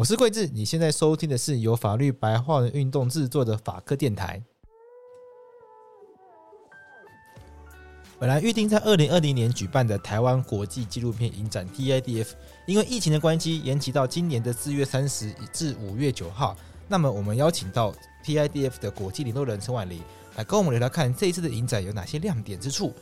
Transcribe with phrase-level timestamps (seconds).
[0.00, 4.42] 我是桂智，你现在收听的是由法律白话文运动制作的法科电台。
[8.18, 12.28] 本来预定在二零二零年举办的台湾国际纪录片影展 TIDF，
[12.66, 16.56] 因为疫情的关系，延期到今年的四月三十至五月九号。
[16.88, 17.94] 那么，我们邀请到
[18.24, 20.02] TIDF 的国际领导人陈婉玲
[20.34, 22.94] 来跟我们聊聊看这一次的影展有哪些亮点之处。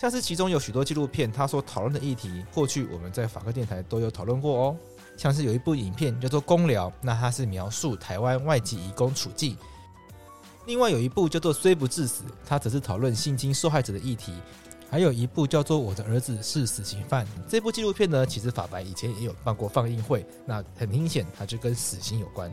[0.00, 4.76] 像是其中有许多纪录片，他所讨论的议题，过去我们在法科电台都有讨论过哦。
[5.18, 9.54] 像是有一部影片叫做《公聊》，那它是描述台湾外籍移工处境。
[10.64, 14.32] 另外有一部叫做《虽不致死》，它则是讨论性侵受害者的议题。
[14.90, 22.50] 还有一部叫做《我的儿子是死刑犯》，这部纪录片呢，其实法白以前也有办过放映会，那很明显它就跟死刑有关。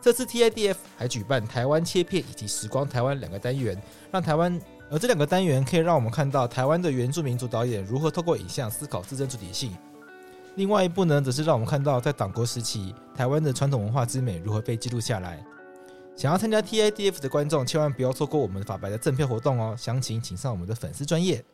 [0.00, 3.80] 这次 TIDF 还举办台湾切片以及时光台湾两个单元，
[4.12, 9.76] 让台湾，而这两个单元可以让我们看到台湾的原住民族导演如何透过影像思考自身主体性。
[10.56, 15.44] 另外一部呢，则是让我们看到在党国时期台湾的传统文化之美如何被记录下来。
[16.16, 19.76] 想要参加 TIDF 的观众，千万不要错过我们法白的赠票活动哦！
[19.78, 21.44] 详情请上我们的粉丝专页。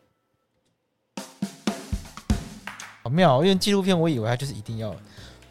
[3.03, 4.95] 好妙，因为纪录片我以为它就是一定要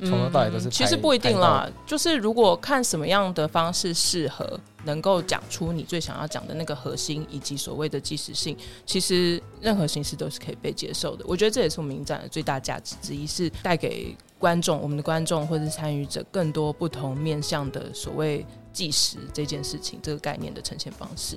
[0.07, 0.71] 从头到尾都是、嗯。
[0.71, 11.25] 其实不一定啦，就是如果看什么样的方式适合，能够讲出你最想要讲的那个核心，以及所谓的即时性，其实任何形式都是可以被接受的。
[11.29, 18.45] 我觉得这也是我们影展的最大价值之一，是带给观众、我们的观众或者是参与者更多不同面向的所谓。
[18.73, 21.37] 即时这件事情，这个概念的呈现方式，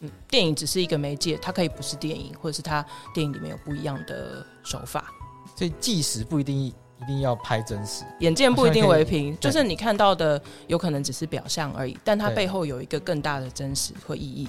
[0.00, 2.84] 嗯，电影只是一个媒介，它可以不是电影，或者是它
[3.14, 5.10] 电影里面有不一样的手法。
[5.56, 6.70] 所以即时不一定
[7.00, 14.48] 一定要拍真实，眼见不一定为凭，就是你看到的有可能只是表象而已，但它背后有一个更大的真实或意义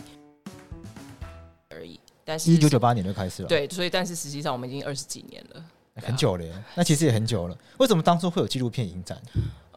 [1.69, 1.99] 而已。
[2.23, 5.63] 但是，一九九八年就开始了，对，所以但是实际上我们已经二十几年了，
[5.95, 7.57] 很久了，那其实也很久了。
[7.77, 9.17] 为什么当初会有纪录片影展？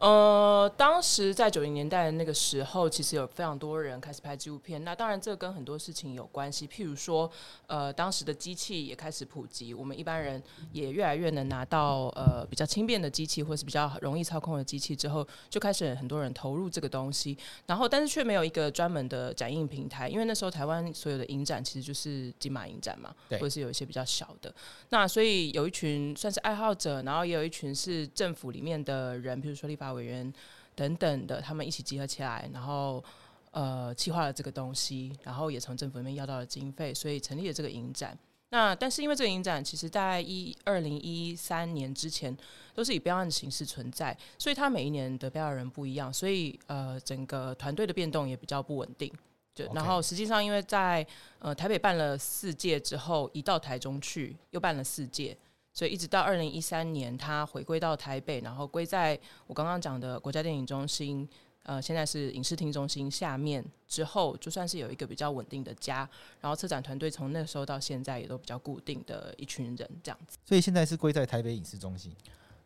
[0.01, 4.83] 呃，当时在九零年代的那个时候，其实有非常多人开始拍纪录片。
[4.83, 6.67] 那当然，这跟很多事情有关系。
[6.67, 7.29] 譬如说，
[7.67, 10.41] 呃，当时的机器也开始普及，我们一般人
[10.71, 17.37] 也越来越能拿到呃比较轻便的机器，或是比较容易操控的机器之后，就开始很多人投入这个东西。
[17.67, 24.51] 然后，但是却没有一个专门的展映平台，因为那时候台湾所有的影展其实就是金马影展嘛，或者是有一些比较小的。
[24.89, 29.90] 那所以有一群算是爱好者，然后也有一群是政府里面的人，比如说立法。
[29.93, 30.31] 委员
[30.75, 33.03] 等等的，他们一起集合起来，然后
[33.51, 38.17] 呃，计划了这个东西，然后也从政府里面要到了经费，所以成立了这个影展。
[38.53, 42.35] 那但是因为这个影展其实在一二零一三年之前
[42.73, 49.09] 都是以标案的形式存在，所以他每一年得标的人不一样，所以呃，整个团队的变动也比较不稳定。
[49.53, 51.05] 就然后实际上因为在
[51.39, 55.37] 呃台北办了四届之后，移到台中去又办了四届。
[55.73, 61.27] 所以一直到二零一三年，他回归到台北，然后归在我刚刚讲的国家电影中心，
[61.63, 66.07] 呃，现在是影视厅中心下面之后，就算是有一个比较稳定的家。
[66.39, 70.37] 然后策展团队从那时候到现在也都比较固定的一群人这样子。
[70.45, 72.13] 所以现在是归在台北影视中心，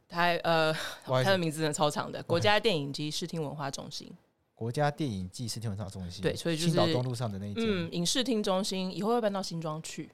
[0.08, 0.74] 台呃，
[1.04, 4.12] 他的名字真的超长的，国家电影及视听文化中心。
[4.56, 7.64] 国家电影及视听文化中心，对，所以就是青岛东路上的那一间。
[7.68, 10.10] 嗯，影视厅中心以后会搬到新庄去，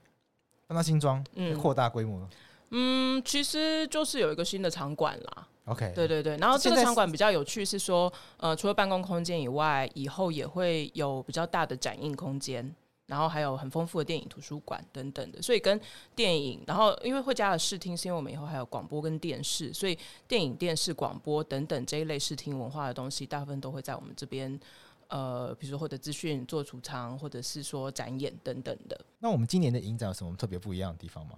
[0.66, 2.20] 搬到新庄，嗯，扩大规模。
[2.22, 2.30] 嗯，
[3.24, 5.48] 其实就是有一个新的场馆啦。
[5.66, 6.36] OK，对对对。
[6.38, 15.40] 然后这个场馆比较有趣，是说，呃，除了办公空间以外，以后也会有比较大的展映空间，然后还有很丰富的电影图书馆等等的。
[15.42, 15.80] 所以跟
[16.16, 24.60] 电影，然后因为会加了视听，是因为我们以后还有广播跟电视，所以电影、电视、广播等等这一类视听文化的东西，大部分都会在我们这边，
[25.10, 29.00] 呃，比如说获得资讯做储藏，或者是说展演等等的。
[29.20, 31.36] 那我们今年的影展有什么特别不一样的地方吗？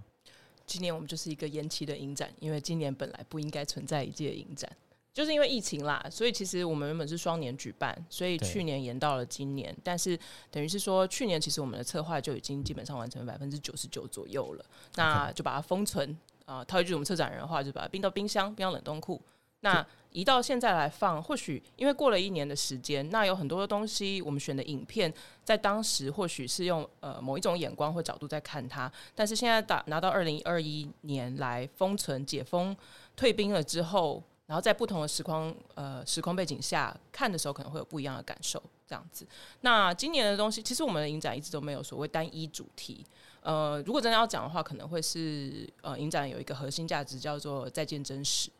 [0.65, 4.69] 今年我们就是一个延期的影展，因为今年本来不应该存在一届影展，
[5.13, 10.17] 就是因为疫情啦，所以其实我们原本是双年举办，所以去年延到了今年，但是
[10.49, 14.65] 等于是说去年其实我们的策划就已经基本上完成百分之九十九左右了，
[14.95, 19.21] 那就把它封存啊，套一句我们策展人的话，就把它冰到冰箱，冰到冷冻库。
[19.63, 25.11] 那移到现在来放，或许因为过了一年的时间，那有很多的东西，我们选的影片
[25.43, 32.77] 在当时或许是用呃某一种眼光或角度在看它，但是现在打拿到二零二一年来封存解封
[33.15, 38.61] 退兵了之后，然后在不同的时空呃时空背景下看的时候，可能会有不一样的感受。
[38.85, 39.25] 这样子，
[39.61, 43.03] 那今年的东西，其实我们的影展一直都没有所谓单一主题。
[43.41, 48.51] 呃，如果真的要讲的话，可能会是呃，影展有一个核心价值叫做“再见真实”，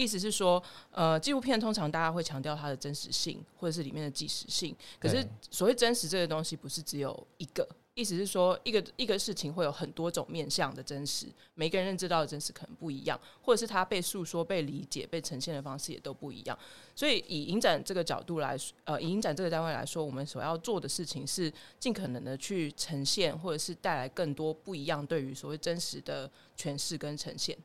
[0.00, 4.74] 意思是说，呃，纪录片通常大家会强调它的真实性，或者是里面的即时性。
[4.98, 7.68] 可是所谓真实这个东西，不是只有一个。
[7.94, 16.58] 意思是说，一个一个事情会有很多种面向的真实，每个人认知到的真实可能不一样，或者是他被诉说、被理解、被呈现的方式也都不一样。
[16.94, 27.58] 所以，以影展这个角度来说，呃，以影展这个单位来说，我们所要做的事情是尽可能的去呈现，或者是带来更多不一样对于所谓真实的诠释跟呈现。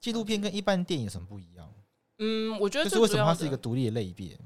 [0.00, 1.70] 纪录片跟一般电影有什么不一样？
[2.22, 4.38] 嗯，我觉得这是为什么它是一个独立的类别？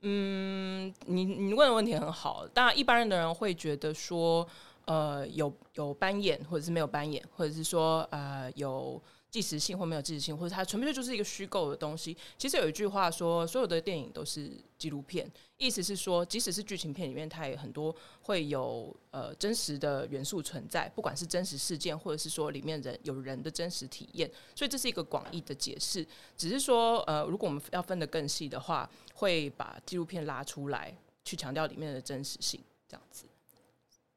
[0.00, 4.48] 嗯，你你问的问题很好，当然一般人的人会觉得说。
[4.84, 9.00] 呃，有有扮演，或者是没有扮演，或者是说呃有
[9.32, 12.14] 即时性或没有即时性，或者它纯粹就是一个虚构的东西。
[12.36, 15.26] 其实有一句话说，所有的电影都是纪录片，
[15.56, 24.30] 意思是说，即使是剧情片里面，它也很多会有呃真实的元素存在，不管是真实事件，或者是说里面人有人的真实体验。
[24.54, 26.06] 所以这是一个广义的解释，
[26.36, 30.94] 只是说呃，如果我们要分得更细的话，会把纪录片拉出来，
[31.24, 33.24] 去强调里面的真实性，这样子。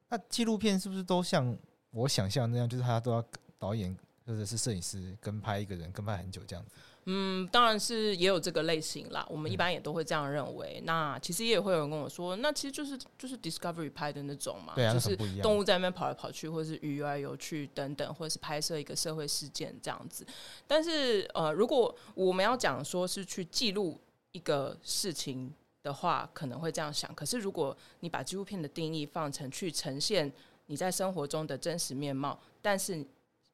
[0.09, 1.57] 那纪录片是不是都像
[1.91, 3.23] 我想象那样，就是他都要
[3.57, 3.95] 导演
[4.25, 6.71] 或者是摄影师跟拍一个人，跟拍很久这样子？
[7.05, 9.25] 嗯，当然是也有这个类型啦。
[9.29, 10.79] 我们一般也都会这样认为。
[10.81, 20.25] 嗯、那其实也会有人跟我说，那其实就是就是 Discovery 拍的那种嘛，就是动物在那边跑来跑去，或者是鱼游来游去等等，或者是拍摄一个社会事件这样子。
[20.65, 24.01] 但是呃，如果我们要讲说是去记录
[24.31, 25.53] 一个事情。
[25.85, 30.33] 的话可能会这样想，可是如果你把纪录片的定义放成去呈现
[30.65, 33.05] 你在生活中的真实面貌，但是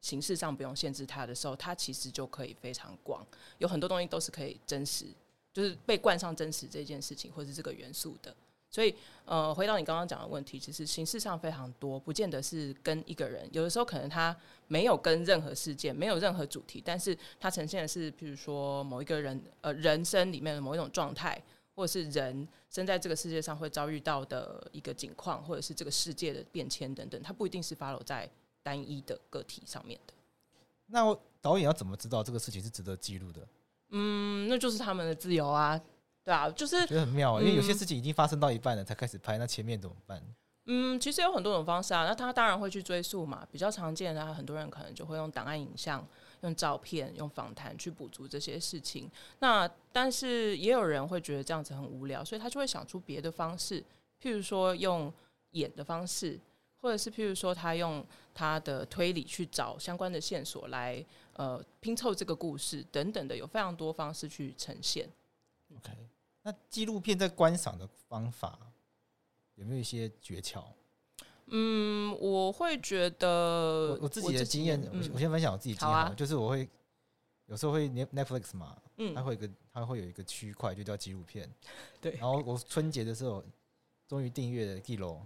[0.02, 3.26] 形式上不用限制它的时候，它其实就可以非常广，
[3.60, 5.06] 有很多东西都是可以真实，
[5.54, 8.36] 就是被冠上真实这件事情或是这个元素的。
[8.70, 8.94] 所以，
[9.26, 14.36] 呃，回到你刚刚讲的问题，其实形式上非常多，不见得是跟一个人，有的时候可能他
[14.68, 21.42] 没有跟任何事件，没有任何主题，但是他呈现的是，譬如说某一个人呃人生里面的某一种状态。
[21.74, 28.30] 或者是人生在这个世界上会遭遇到的一个境况，或者是这个世界的变迁等等，它不一定是 follow 在
[28.64, 30.14] 单一的个体上面的。
[30.88, 33.48] 那导演要怎么知道这个事情是值得记录的？
[33.90, 35.80] 嗯，那就是他们的自由啊，
[36.24, 40.22] 对啊，就是觉得很妙啊，因为有些事情已经发生到一半了才开始拍，那前面怎么办？
[40.66, 46.06] 嗯，其实有很多种方式啊，那他当然会去追溯嘛，比较常见的，很多人可能就会用档案影像。
[46.42, 49.08] 用照片、用访谈去补足这些事情，
[49.42, 53.80] 那但是也有人会觉得这样子很无聊，所以他就会想出别的方式，
[54.20, 55.14] 譬如说用
[55.52, 56.40] 演的方式，
[56.82, 65.08] 或者是譬如说他用他的推理去找相关的线索来呃拼凑这个故事等等的，有非常多方式去呈现。
[65.78, 65.92] OK，
[66.42, 68.60] 那纪录片在观赏的方法
[69.56, 70.64] 有没有一些诀窍？
[71.54, 76.68] 嗯，我会觉得我，我自己的经验，我、嗯、我先分享我自己经验，啊、就是我会
[77.46, 81.50] 有时候会 Netflix 嘛，嗯，它会有一个它会有一个区块就叫纪录片，
[82.00, 83.44] 对，然后我春节的时候
[84.08, 85.20] 终于订阅了 Giloo，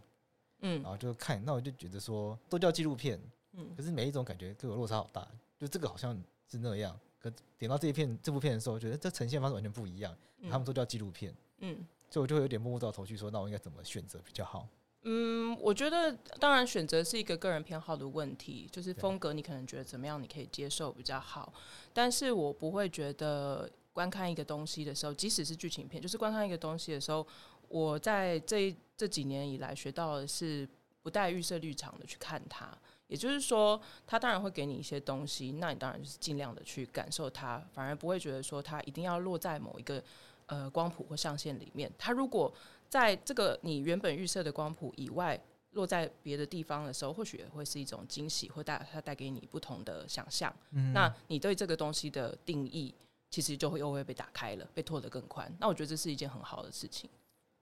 [0.61, 3.19] 嗯，然后就看，那我就觉得说都叫纪录片，
[3.53, 5.27] 嗯，可是每一种感觉都有落差好大，
[5.59, 6.15] 就这个好像
[6.49, 14.67] 是那样，可点到这一片这部片的时候，我觉得这呈现方式完全不一样，嗯、他们都叫纪录片，嗯，所以我就会有点摸不着头绪，说那我应该怎么选择比较好？
[15.07, 21.53] 嗯，我觉得当然选择是一个个人偏好的问题，就是风格你可能觉得怎么样，你可以接受比较好。
[21.93, 27.25] 但是我不会觉得观看一个东西的时候，即使是剧情片，就是观看一个东西的时候，
[27.69, 30.67] 我在这这几年以来学到的是
[31.01, 32.77] 不带预设立场的去看它。
[33.07, 40.03] 也就是说，它当然会给你一些东西，那你当然就是尽量的去感受它，反而不会觉得说它一定要落在某一个
[40.47, 41.91] 呃光谱或象限里面。
[41.99, 42.51] 它如果
[42.89, 45.39] 在这个你原本预设的光谱以外，
[45.73, 50.51] 落在别的地方的时候，或许也会是一种惊喜，或带它带给你不同的想象。
[50.71, 52.95] 嗯，那你对这个东西的定义，
[53.29, 55.53] 其实就会又会被打开了，被拓得更宽。
[55.59, 57.07] 那我觉得这是一件很好的事情。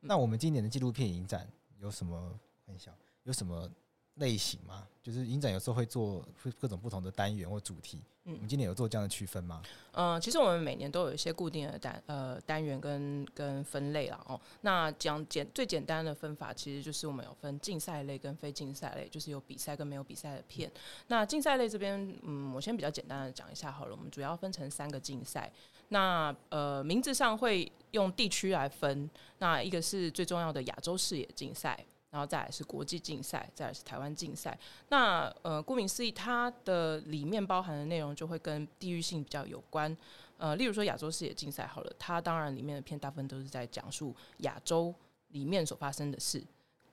[0.04, 1.48] 那我们今年的纪录片影展
[1.80, 2.94] 有什么分享？
[3.24, 3.70] 有什么？
[4.18, 8.00] 类型吗，就是影展有时候会做会各种不同的单元或主题。
[8.26, 9.60] 嗯，我们今年有做这样的区分吗？
[9.94, 14.40] 嗯、呃，其实我们每年都有一些固定的单呃单元跟跟分类啦哦。
[14.62, 20.70] 那讲简最简单的分法，其实就是我们有分竞赛类跟非竞赛类，就是有比赛跟没有比赛的片。
[20.70, 23.96] 嗯、那竞赛类这边，嗯，我先比较简单的讲一下好了。
[23.96, 25.52] 我们主要分成三个竞赛。
[25.94, 29.10] 那呃名字上会用地区来分。
[29.38, 31.80] 那一个是最重要的亚洲视野竞赛。
[32.14, 34.56] 然后再来是国际竞赛，再来是台湾竞赛。
[34.90, 39.98] 那呃，顾名思义，它的里面包含的内容就会跟地域性比较有关。
[40.38, 44.94] 呃，例如说亚洲视野竞赛好了，它当然里面的片大部分都是在讲述亚洲
[45.30, 46.44] 里面所发生的事。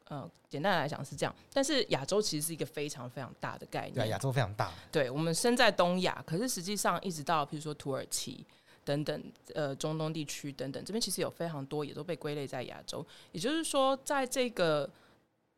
[0.04, 3.96] 呃，简单来讲是这样，但是亚洲其实是一个非常非常大的概念。
[3.96, 4.72] 对，亚洲非常大。
[4.90, 8.46] 对，我们身在东亚，可是实际上一直到譬如说土耳其
[8.84, 9.22] 等等，
[9.54, 13.04] 呃，中东地区等等，这边其实有非常多也都被归类在亚洲。
[13.32, 14.88] 也就是说，在这个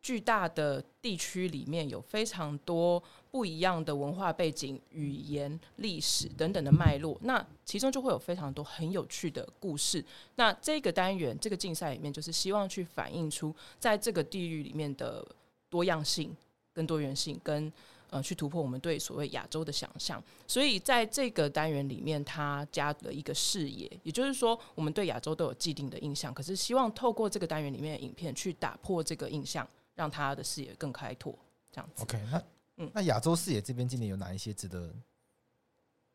[0.01, 3.01] 巨大的地区里面有非常多
[3.31, 10.03] 不一样的文化背景、语言、历史等等的脉络，那其中就会有非常多很有趣的故事。
[10.35, 15.25] 那这个单元、这个竞赛里面，就是希望去反映出在这个地域里面的
[15.69, 16.35] 多样性、
[16.73, 17.71] 跟多元性，跟
[18.13, 20.23] 呃去突破我们对所谓亚洲的想象。
[20.47, 29.67] 所以在这个单元里面，它加了一个视野，也就是说，我们对亚洲都有既定的印象，可是希望透过这个单元里面的影片去打破这个印象。
[29.95, 31.37] 让他的视野更开拓，
[31.71, 32.01] 这样子。
[32.01, 32.43] OK，那
[32.77, 34.91] 嗯，那亚洲视野这边今年有哪一些值得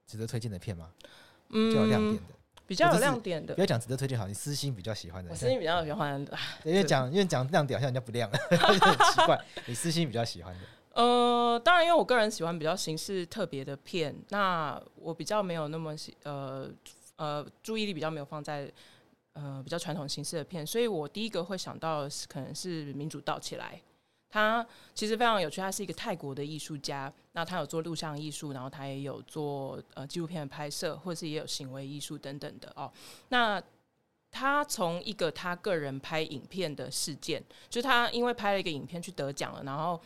[0.04, 0.90] 值得推荐的片吗？
[1.50, 2.34] 嗯，比较有亮点的，
[2.66, 3.54] 比较有亮点的。
[3.54, 5.30] 不要讲值得推荐，好，你私心比较喜欢的。
[5.30, 9.40] 我私心比较喜欢的，因为讲因为讲亮点好像人家不亮， 很奇怪。
[9.66, 10.60] 你私心比较喜欢的？
[10.98, 16.68] 呃，当然，因为我个人喜欢比较形式特别的片，那我比较没有那么喜呃
[17.16, 18.70] 呃注意力比较没有放在。
[19.34, 23.80] 呃，比较传统形式的片，所以我第一个会想到是可能是民主倒起来。
[24.28, 32.90] 他其实非常有趣，他是一个泰国的艺术家，那他有做录像艺术，然后他也有做呃纪录片的拍摄，或者是也有行为艺术等等的哦。
[33.28, 33.62] 那
[34.32, 37.40] 他从一个他个人拍影片的事件，
[37.70, 40.00] 就是他因为拍了一个影片去得奖了，然后。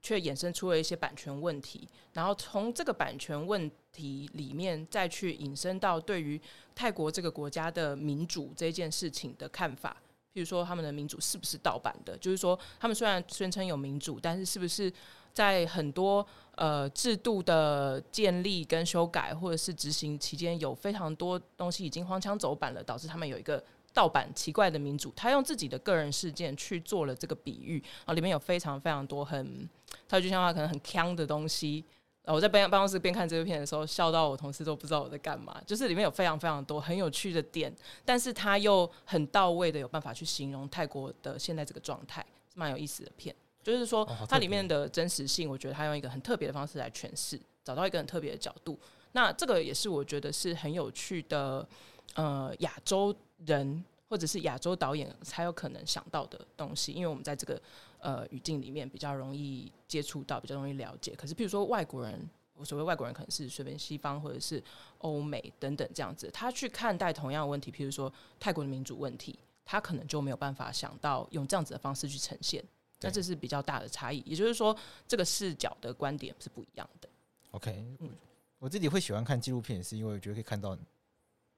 [0.00, 6.40] 却衍生出了一些版权问题，然后从这个版权问题里面再去引申到对于
[6.74, 9.96] 泰国这个国家的民主这件事情的看法。
[10.32, 12.16] 譬如说，他们的民主是不是盗版的？
[12.18, 14.92] 就是说，他们虽然宣称有民主，但是是不是
[15.32, 16.24] 在很多
[16.54, 23.62] 呃制度的建立跟修改，或者是执行期间，有非常多东西已经荒腔走板了，导致他们有一个。
[23.98, 29.68] 盗版奇怪的民主，他用自己的个人事件去做了这个比喻，然后里面有非常非常多很，
[30.06, 31.84] 他就像话可能很锵的东西。
[32.22, 35.60] 我在办办公室边看这个片的时候，笑到我同事都不知道我在干嘛。
[35.66, 37.74] 就是里面有非常非常多很有趣的点，
[38.04, 42.24] 但是他又很到位的有办法去形容泰国的现在这个状态，
[42.54, 43.34] 蛮有意思的片。
[43.64, 48.78] 就是说，它里面的真实性，我觉得他用一个很特别的方式来诠释，找到一个很特别的角度。
[49.10, 51.68] 那这个也是我觉得是很有趣的。
[52.14, 53.14] 呃，亚洲
[53.46, 57.60] 人或者是亚洲导演才有可能想到的东西，因为我们在这个
[57.98, 61.14] 呃语境里面比较容易接触到，比较容易了解。
[61.14, 62.18] 可是，譬如说外国人，
[62.54, 64.62] 我所谓外国人可能是随便西方或者是
[64.98, 72.64] 欧美等等这样子，他去看待同样的问题，譬如说泰国的民主问题，他可能就没有办法想到用这样子的方式去呈现。
[73.00, 74.76] 那这是比较大的差异，也就是说，
[75.06, 77.08] 这个视角的观点是不一样的。
[77.52, 78.10] OK，嗯，
[78.58, 80.76] 我自己会喜欢看纪录片，是因为我觉得可以看到。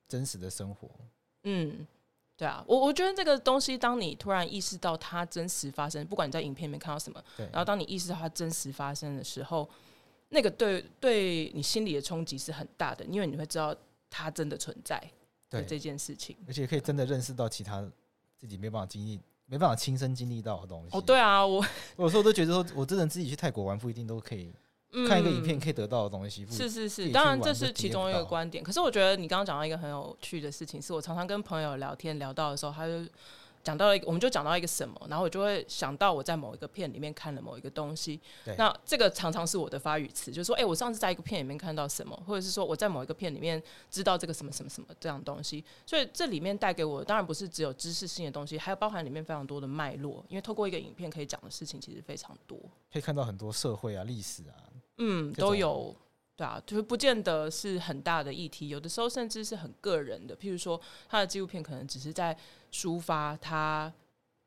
[0.08, 0.90] 真实的生活，
[1.44, 1.86] 嗯，
[2.36, 9.68] 对啊，我我觉得这个东西，当你突然意识到它真实发生，不管你在影片里面看到什么，对，然后当你意识到它真实发生的时候，
[10.30, 13.74] 那个对对你心里的冲击是很大的，因为你会知道
[14.08, 15.02] 它真的存在，
[15.48, 17.86] 对这件事情，而且可以真的认识到其他
[18.36, 20.96] 自己没办法经历、没办法亲身经历到的东西。
[20.96, 21.64] 哦，对啊，我
[21.96, 24.52] 我有时候都觉得说，我真的自己去泰国玩不一定都可以。
[25.08, 28.62] 看一个影片可以得到的东西，是是是，当然这是其中一个观点。
[28.62, 33.10] 可是我觉得你刚刚讲到一个很有趣的事情，是我常常跟朋友聊天聊到的时候，他就。
[33.62, 38.18] 讲到了一个，我们就讲到一个什么，然后我就会想到我在某一个片里面看了某一个东西。
[38.42, 38.54] 对。
[38.56, 45.62] 那这个常常是我的发语词，就是说，哎，我上次在一个片里面看到什么，或者是说我在某一个片里面知道这个什么什么什么这样东西。
[45.84, 50.24] 所以这里面带给我，当然不是只有知识性的东西，还有包含里面非常多的脉络。
[50.30, 52.58] 因为透过一个影片可以讲的事情其实非常多，
[52.90, 54.56] 可以看到很多社会啊、历史啊，
[55.00, 55.94] 嗯，都有。
[56.36, 60.36] 对啊，就是不见得是很大的议题，有的时候甚至是很个人的。
[60.36, 62.36] 譬如说，他的纪录片可能只是在
[62.72, 63.92] 抒发他。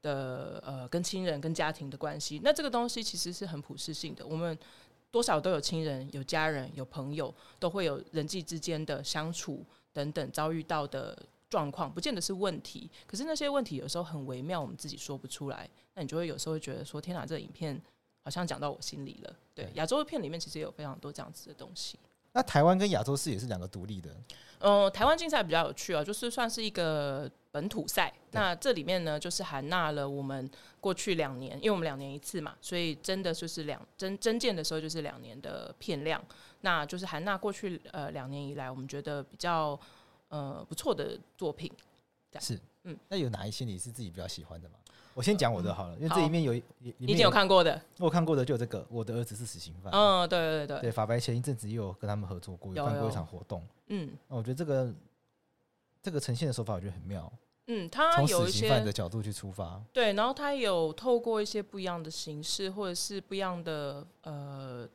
[0.04, 4.28] 的呃，跟亲人、跟家庭的关系，那这个东西其实是很普世性的。
[4.28, 4.60] 我们
[5.10, 11.18] 多少都有亲人、有家人、有朋友，都会有人际之间的相处等等遭遇到的
[11.50, 12.92] 状况，不见得是问题。
[13.08, 15.70] 可是那些问题有时候很微妙，我们自己说不出来。
[15.94, 17.82] 那你就会有时候会觉得说：“天哪，这个影片
[18.24, 22.00] 好像讲到我心里了。”对，亚洲的片里面其实也有非常多这样子的东西。
[22.32, 24.10] 那台湾跟亚洲四也是两个独立的。
[24.60, 28.12] 嗯、呃，台湾竞赛比较有趣啊，就是算是一个本土赛。
[28.32, 30.50] 那这里面呢，就是含纳了我们
[30.80, 36.24] 过去两年，因为我们两年一次嘛，所以真的就是两真真见的时候就是两年的片量。
[36.62, 39.80] 那就是含纳过去呃两年以来，我们觉得比较
[40.30, 41.72] 呃不错的作品。
[42.40, 44.76] 是，嗯，那有哪一些你是自己比较喜欢的吗？
[45.14, 49.94] 我先讲我的好了，嗯、因为这里面有，已经有看过的，我看过的就有这个，我的儿子是死刑犯。
[49.94, 53.66] 嗯，对对对对，法白前一阵子也有跟他们合作过，有办过一场活动。
[53.88, 54.94] 嗯，那我觉得这个
[56.02, 57.32] 这个呈现的手法我觉得很妙。
[57.68, 64.88] 嗯，他有一些的角度去出发，对，然后他有透过一些不一样的形式，或者是不一样的呃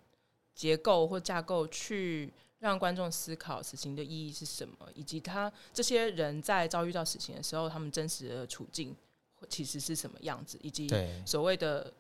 [0.55, 2.33] 结构或架构去。
[2.61, 8.93] 让观众思考死刑的意义是什么，以及他这些人在遭遇到死刑的时候，他们真实的处境
[9.49, 10.89] 其实是什么样子，以及
[11.27, 11.93] 所谓的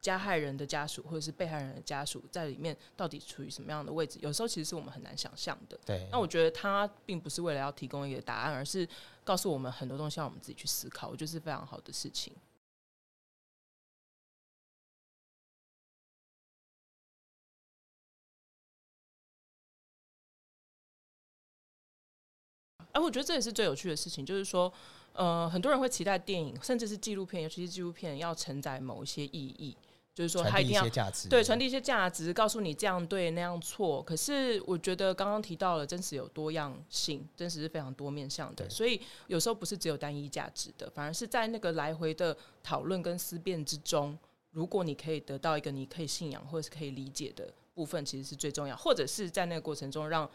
[0.00, 5.78] 加害人的家属或者是被害人的家属在里面到底处于什么样的位置，有时候其实是我们很难想象的。
[5.86, 8.86] 对，那我觉得他并不是为了要提供一个答案，而是
[9.24, 12.34] 告诉我们很多东西，让我们自己去思考，我觉得是非常好的事情。
[22.92, 24.72] 哎，我觉得这也是最有趣的事情，就是说，
[25.14, 29.76] 呃，很多人会期待电影，甚至是纪录片，尤其是纪录片要承载某一些意义，
[30.12, 30.84] 就是说，它一定要
[31.30, 34.02] 对传递一些价值，告诉你这样对那样错。
[34.02, 44.18] 可是，我觉得刚刚提到了真实有多样性，真实是非常多面向的，所以有时候不是只有单一价值的，反而是在那个来回的讨论跟思辨之中，
[44.50, 50.28] 如果你可以得到一个你可以信仰或者是可以理解的部分，其实是最重要，或者是在那个过程中让。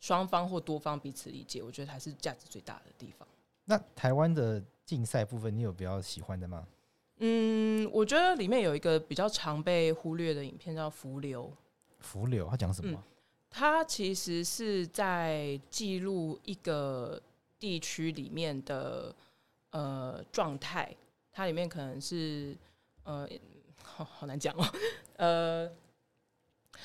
[0.00, 3.26] 双方或多方彼此理解，我觉得才是价值最大的地方。
[3.70, 6.66] 那台湾的竞赛部分，你有比较喜欢的吗？
[7.18, 11.44] 嗯，我觉得里面有一个比较常被忽略的影片叫《浮流》。
[12.00, 12.98] 浮流，它讲什么？
[12.98, 13.02] 嗯，
[13.50, 17.20] 它其实是在记录一个
[17.58, 19.14] 地区里面的
[19.72, 20.96] 呃状态，
[21.30, 22.56] 它里面可能是
[23.02, 23.28] 呃，
[23.82, 24.64] 好 好难讲哦，
[25.16, 25.70] 呃。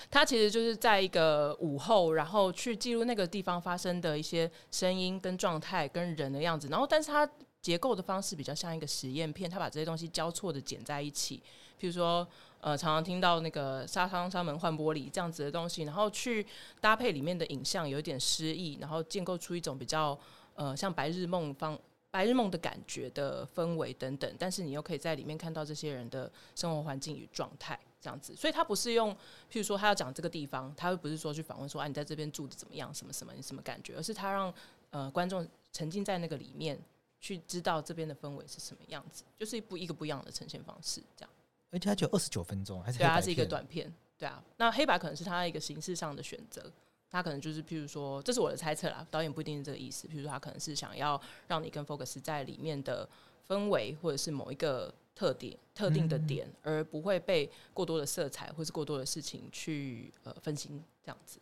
[0.09, 6.67] 它其实就是在一个午后，然后去记录那个地方发生的一些声音、跟状态、跟人的样子。
[6.69, 7.29] 然后，但是它
[7.61, 11.41] 结构的方式比较像一个实验片，它把这些东西交错的剪在一起。
[11.79, 12.27] 譬如说，
[12.61, 16.45] 呃，常常听到那个纱窗纱门换玻璃这样子的东西，然后去
[16.79, 20.17] 搭配里面的影像，有一点诗意，然后建构出一种比较
[20.55, 21.77] 呃像白日梦方
[22.11, 24.33] 白日梦的感觉的氛围等等。
[24.37, 27.77] 但是你又可以在里面看到这些人的生活环境与状态。
[28.03, 29.13] 这样子，所以他不是用，
[29.49, 34.53] 譬如说他要讲这个地方，他又不是说去访问说啊，你在这边住的怎么样，什么什么，你什么感觉，而是他让
[34.89, 36.77] 呃观众沉浸在那个里面，
[37.21, 41.29] 去知道这边的氛围是什么样子，就是一部一个不一样的呈现方式，这样。
[41.71, 44.43] 而且它只有二十九分钟，还是对啊，它是一个短片，对啊。
[44.57, 46.69] 那黑白可能是他一个形式上的选择，
[47.09, 50.09] 他可能就是譬如说，这是我的猜测啦，导演不一定是这个意思。
[50.09, 53.07] 譬如说，他可能是想要让你跟 focus 在里面的
[53.47, 54.93] 氛围，或者是某一个。
[55.15, 61.39] 特点、特定的点，而不会被过多的色彩或是过多的事情去呃分心这样子。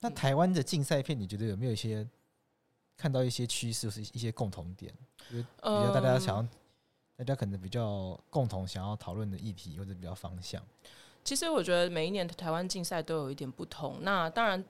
[0.00, 2.06] 那台湾的竞赛片，你觉得有没有一些
[2.96, 4.92] 看到一些趋势，是一些共同点？
[5.30, 6.48] 比较大家想要，
[7.16, 10.62] 大家可能比较共同想要讨论的议题或者比较方向。
[11.22, 13.98] 其实我觉得每一年的台湾竞赛都有一点不同。
[14.02, 14.62] 那当然，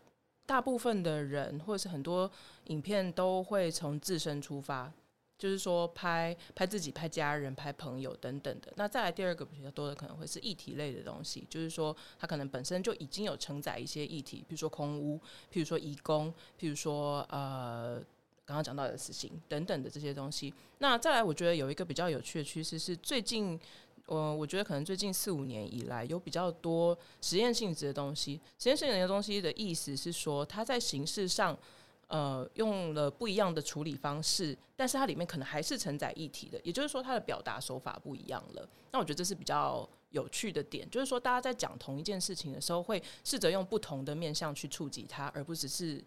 [0.47, 2.31] 大部分的人或者是很多
[2.67, 4.93] 影片都会从自身出发。
[5.37, 8.73] 就是说拍拍自己、拍家人、拍朋友等等的。
[8.77, 15.19] 那再来第二个比较多的可能会是议题类的东西，就是说它可能本身就已经有承载一些议题，比如说空屋，
[15.53, 17.97] 譬如说移工，譬如说呃
[18.45, 20.55] 刚刚讲到的死刑等等的这些东西。
[20.79, 23.59] 那再来，我觉得有一个比较有趣的趋势是最近，
[24.07, 28.41] 呃，我觉得可能最近四五年以来有比较多实验性质的东西。
[28.59, 31.59] 实验性质的东西的意思是说，它在形式上。
[32.09, 38.69] 呃，用了不一样的处理方式，但是它里面可能还是承载议题的，也就是说，它的表达手法不一样了。
[38.93, 46.03] 那我觉得这是比较有趣的点，就是说，大家在讲同一件事情的时候，会试着用不同的面向去触及它，而不只是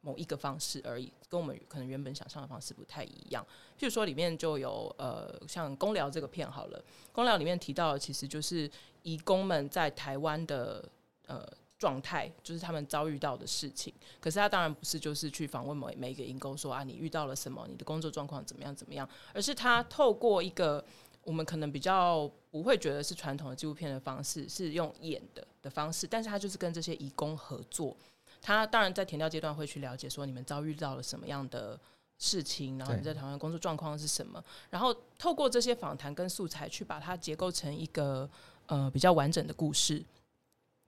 [0.00, 3.44] 某一个方式而已，跟我们可能原本想象的方式不太一样。
[3.78, 8.70] 譬如说，里面就有呃，像公聊这个片好了，公聊里面提到的其实就是
[9.02, 10.88] 移工们在台湾的
[11.26, 11.46] 呃。
[11.82, 18.72] 状态就是他们遭遇到的事情，可是他当然不是就是去访问每每一个移工说啊，你遇到了什么，你的工作状况怎么样？
[18.72, 20.84] 怎么样，而是他透过一个
[21.24, 27.96] 我们可能比较不会觉得是传统的纪录片的方式，是用演的的方式，但是他就是跟这些移工合作，
[28.40, 31.76] 他当然在填料阶段会去了解说你们遭遇到了什么样的
[32.18, 34.40] 事情，然后你在台湾工作状况是什么，
[34.70, 38.30] 然后透过这些访谈跟素材去把它结构成一个
[38.66, 40.00] 呃比较完整的故事。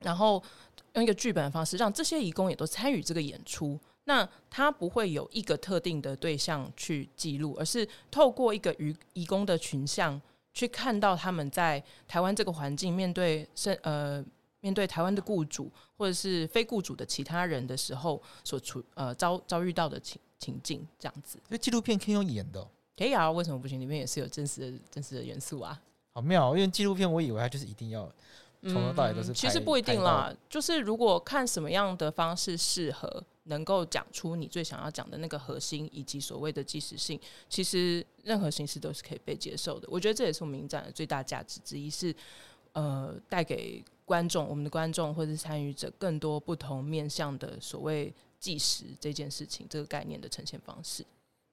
[0.00, 0.42] 然后
[0.94, 3.78] 用一个剧本的方式，让这些义工也都参与这个演出。
[4.06, 10.20] 那他不会有一个特定的对象去记录，而是透过一个移移工的群像，
[10.52, 13.48] 去看到他们在台湾这个环境面对
[13.82, 14.22] 呃
[14.60, 21.38] 面对台湾的雇主或者是非雇主的其他人的时候所处呃遭遭遇到的情情境这样子。
[21.48, 23.80] 所以纪录片可以用演的，可以啊，为什么不行？
[23.80, 25.80] 里面也是有真实的真实的元素啊，
[26.12, 26.54] 好妙！
[26.54, 28.10] 因为纪录片，我以为它就是一定要
[28.64, 29.34] 从头到尾都是、嗯。
[29.34, 39.86] 其实不一定啦，就是如果看什么样的方式适合，能够讲出你最想要讲的那个核心，以及所谓的即时性，其实任何形式都是可以被接受的。
[39.90, 42.14] 我觉得这也是我们影展的最大价值之一，是
[42.72, 51.04] 呃，带给观众、我们的观众或者是参与者更多不同面向的所谓即时这件事情这个概念的呈现方式。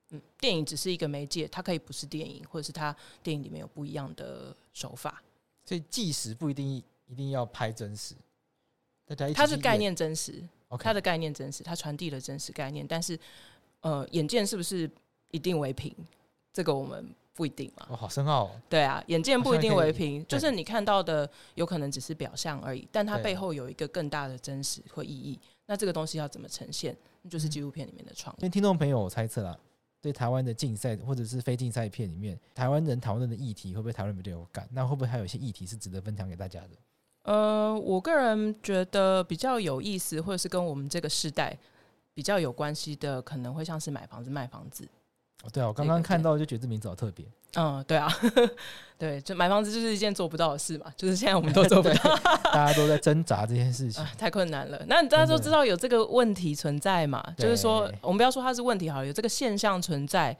[0.09, 5.21] 嗯，电影只是一个媒介，它可以不是电影，或者是它电影里面有不一样的手法。
[5.63, 8.15] 所以纪实不一定一定要拍真实，
[9.35, 10.41] 它是概念真实.
[10.79, 12.87] 它的概念真实，它传递了真实概念。
[12.87, 13.19] 但是，
[13.81, 14.89] 呃，眼见是不是
[15.31, 15.93] 一定为凭？
[16.53, 17.87] 这个我们不一定嘛。
[17.89, 18.61] 哦，好深奥哦。
[18.69, 25.37] 对啊，眼见不一定为凭，就是你看到的有可能只是表象而已，但它背后有一个更大的真实或意义。
[25.65, 26.95] 那这个东西要怎么呈现？
[27.29, 28.39] 就是纪录片里面的创意。
[28.39, 29.57] 因为听众朋友，我猜测啦。
[30.01, 34.67] 对台湾的竞赛或者是非竞赛片里面，台湾人讨论的议题会不会台湾人比较有感？
[34.71, 36.69] 那会不会还有一些议题是值得分享给大家的？
[37.23, 41.57] 呃，我个人觉得比较有意思，或者是跟我们这个世代
[42.13, 44.87] 比较有关系的，可能会像是买房子、卖房子。
[45.43, 47.25] 哦，对啊，我刚刚看到就觉得这名字好特别。
[47.55, 48.07] 嗯，对啊，
[48.97, 52.15] 对，就买房子就是一件做不到的事嘛，就是现在我们 都做不到，
[52.51, 54.81] 大家都在挣扎这件事情，啊，太困难了。
[54.87, 57.21] 那大家都知道有这个问题存在嘛？
[57.37, 60.37] 就是说，我们不要说它是问题好了，有这个现象存在，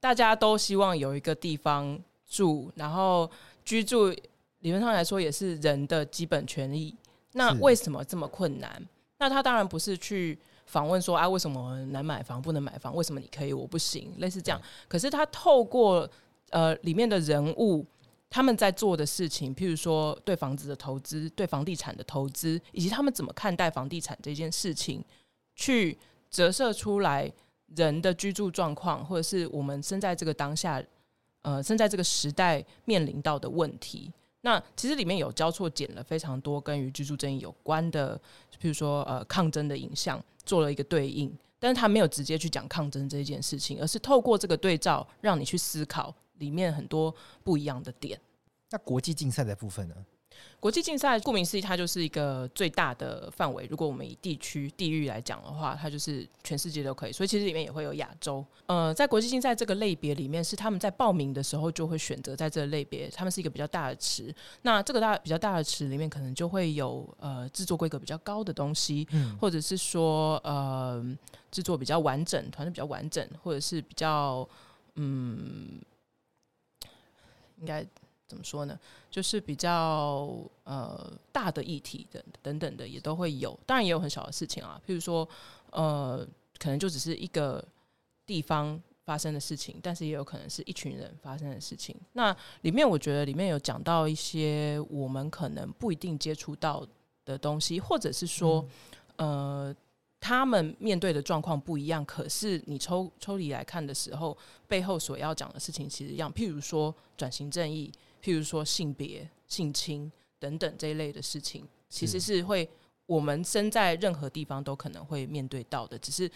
[0.00, 3.30] 大家都希望有一个地方住，然后
[3.64, 4.12] 居住，
[4.66, 6.92] 理论上来说也是人的基本权益。
[7.34, 8.82] 那为什么这么困难？
[9.18, 10.36] 那他当然不是去。
[10.68, 12.92] 访问说啊，为什么难买房不能买房？
[12.92, 14.12] 为什么你可以我不行？
[14.18, 14.60] 类似这样。
[14.88, 16.10] 可是他透过
[16.50, 17.86] 呃里面的人物
[18.28, 25.04] 他们在做的事情，譬如说对房子的投资、对房地产的投资，以及他们怎么看待房地产这件事情，
[25.54, 25.96] 去
[26.28, 27.32] 折射出来
[27.76, 30.82] 人的居住状况，或者是我们身在这个当下，
[31.42, 34.12] 呃，身在这个时代面临到的问题。
[34.46, 38.16] 那其实里面有交错剪了非常多跟与居住正义有关的，
[38.62, 40.22] 譬如说呃抗争的影像。
[40.46, 48.16] 做了一个对应，但是他没有直接去讲抗争这件事情，而是透过这个对照，让你去思考里面很多不一样的点。
[48.70, 49.96] 那国际竞赛的部分呢？
[50.58, 53.66] 国际竞赛顾名思义，它就是一个最大的范围。
[53.70, 57.12] 如果我们以地区地域来讲的话，它就是全世界都可以。
[57.12, 58.44] 所以其实里面也会有亚洲。
[58.66, 63.08] 呃，在国际竞赛这个类别里面，是他们在报名的时候就会选择在这个类别。
[63.10, 64.34] 他们是一个比较大的池。
[64.62, 71.04] 那这个大比较大的池里面，可能就会有呃制作规格比较高的东西，嗯，或者是说呃
[71.52, 74.48] 制作比较完整，团队比较完整，或者是比较
[74.94, 75.78] 嗯
[77.60, 77.86] 应该。
[78.26, 78.78] 怎么说呢？
[79.10, 84.80] 就是比较呃大的议题的等等的也都会有，当然也有很小的事情啊。
[84.86, 85.28] 譬如说，
[85.70, 86.26] 呃，
[86.58, 87.64] 可能就只是一个
[88.24, 91.94] 地方发生的事情，但是也有可能是一群人发生的事情。
[92.12, 96.86] 那里面我觉得里面有讲到一些我们可能不一定接触到
[97.24, 98.64] 的东西，或者是说，
[99.16, 99.76] 嗯、呃。
[100.18, 104.36] 他们面对的状况不一样，可是你抽抽离来看的时候，
[104.66, 106.32] 背后所要讲的事情其实一样。
[106.32, 107.92] 譬如说转型正义，
[108.26, 110.10] 譬如说性别、性侵
[110.40, 112.68] 等等这一类的事情，其实是会
[113.06, 115.96] 我们身在任何地方都可能会面对到的。
[116.00, 116.28] 只是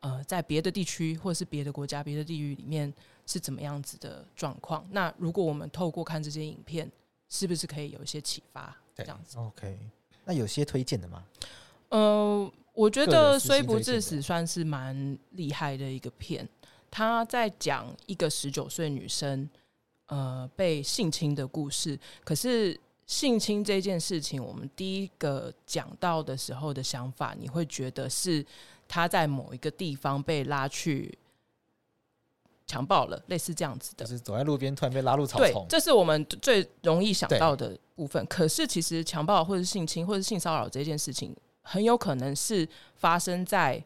[0.00, 2.90] 呃，在别的地区或者是别的国家、别的地域里面
[3.26, 4.88] 是怎么样子的状况。
[4.92, 6.90] 那如果我们透过看这些影片，
[7.28, 8.74] 是不是可以有一些启发？
[8.94, 9.36] 这样子。
[9.36, 9.78] OK，
[10.24, 11.22] 那有些推荐的吗？
[11.90, 12.50] 呃。
[12.74, 16.48] 我觉得《虽不至死》算是蛮厉害的一个片，
[16.90, 19.48] 他在讲一个十九岁女生
[20.06, 21.98] 呃被性侵的故事。
[22.24, 28.44] 可是性侵这件事情，我们第一个讲到的时候的想法，你会觉得是
[28.88, 31.16] 他在某一个地方被拉去
[32.66, 35.64] 强暴了，类似这样子的，就是走在路边突然被拉入草丛。
[35.64, 38.24] 对，这是我们最容易想到的部分。
[38.26, 41.34] 可是其实强暴或者性侵或者性骚扰这件事情。
[41.66, 43.82] 很有可能是发生在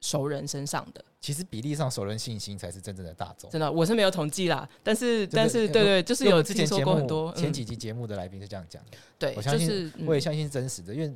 [0.00, 1.04] 熟人身上的。
[1.20, 3.50] 其实比例上，首轮信心才是真正的大众。
[3.50, 4.68] 真的，我是没有统计啦。
[4.82, 8.98] 但是，但是，对对，就是有之前说过很多前几集节目的来宾是这样讲的。
[9.18, 11.12] 对，我相信，我也相信是真实的，因为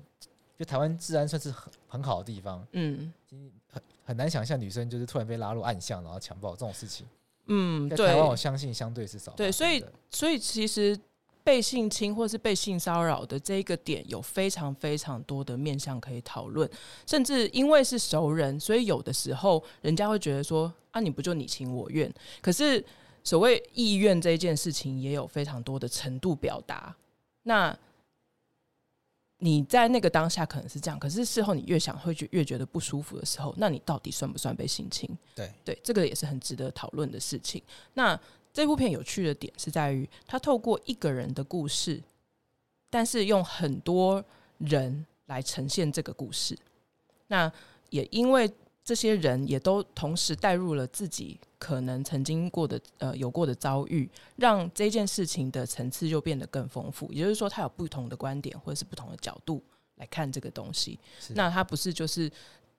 [0.59, 2.67] 就台湾治安算是很很好的地方。
[2.73, 3.13] 嗯，
[3.69, 7.07] 很很难想象女生就是突然被拉入暗巷，然后强暴这种事情。
[7.47, 8.09] 嗯，对。
[8.09, 9.33] 台湾我相信相对是少。
[9.33, 10.99] 对，所以，所以其实。
[11.45, 16.69] 被性侵或是被性骚扰的这个点有非常非常多的面向可以讨论，
[17.07, 22.13] 甚至因为是熟人，所以有的时候人家会觉得说啊，你不就你情我愿？
[22.41, 22.85] 可是
[23.25, 26.95] 所谓意愿这件事情也有非常多的程度表达。
[27.45, 27.77] 那
[29.39, 35.11] 你在那个当下可能是这样，可是事后你越想会觉越觉得不舒服的时候，那你到底算不算被性侵？
[35.35, 37.61] 对对，这个也是很值得讨论的事情。
[37.95, 38.19] 那
[38.53, 42.03] 这部片有趣的点是在于，它透过一个人的故事，
[42.91, 44.23] 但是用很多
[44.59, 46.57] 人来呈现这个故事。
[47.29, 47.51] 那
[47.91, 48.51] 也因为
[48.85, 57.11] 这些人也都同时带入了自己可能曾经过的呃有过的遭遇，让这件事情的层次就变得更丰富。
[57.13, 59.63] 也就是说，他有不同的观点或者是不同的角度
[59.97, 60.99] 来看这个东西。
[61.31, 62.31] 那他不是就是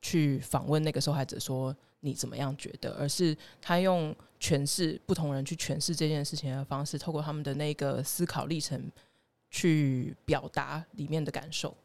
[0.04, 8.92] 去访问那个受害者说你怎么样觉得，而是他用诠释不同人去诠释这件事情的方式，透过他们的那个思考历程
[9.50, 11.76] 去表达里面的感受。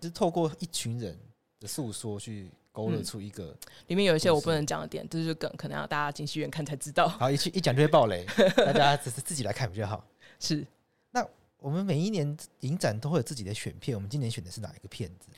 [0.00, 1.18] 就是透过一群人
[1.58, 7.08] 的诉说去勾勒出一个、嗯，里面有一些我不能讲的点，这就是梗，可能要大家进戏院看才知道。
[7.08, 8.24] 好，一去一讲就会爆雷，
[8.56, 10.04] 大家只是自己来看比较好。
[10.38, 10.64] 是，
[11.10, 11.26] 那
[11.58, 15.28] 我们每一年影展都会有自己的选片，我们今年选的是哪一个片子？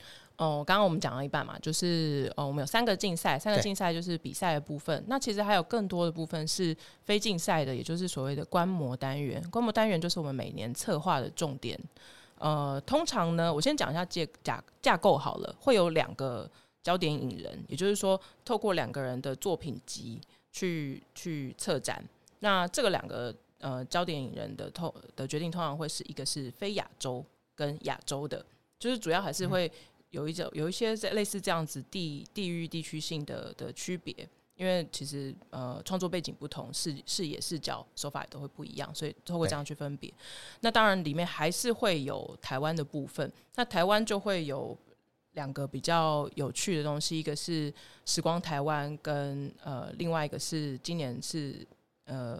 [0.41, 5.03] 哦，刚刚我们讲了一半嘛，就是哦，我们有三个竞赛，三个竞赛就是比赛的部分。
[5.05, 9.39] 那其实还有更多的部分是非竞赛的，也就是所谓的观摩单元。
[9.51, 11.79] 观摩单元就是我们每年策划的重点。
[12.39, 16.49] 呃，通常呢，我先讲一下架架架构好了，会有两个
[16.81, 20.19] 焦点引人，也就是说，透过两个人的作品集
[20.51, 22.03] 去去策展。
[22.39, 27.23] 那这个两个呃焦点引人的通的决定，通常会是一个是非亚洲
[27.55, 28.43] 跟亚洲的，
[28.79, 29.71] 就是主要还是会
[30.11, 34.15] 有一种有一些类似这样子地地域地区性的的区别。
[34.57, 40.13] 因为其实呃创作背景不同，视视野视角手法也都会不一样，所以透过这样去分别。
[40.59, 44.77] 那当然里面还是会有台湾的部分，那台湾就会有
[45.31, 47.73] 两个比较有趣的东西，一个是
[48.05, 51.65] 时光台湾，跟呃另外一个是今年是
[52.05, 52.39] 呃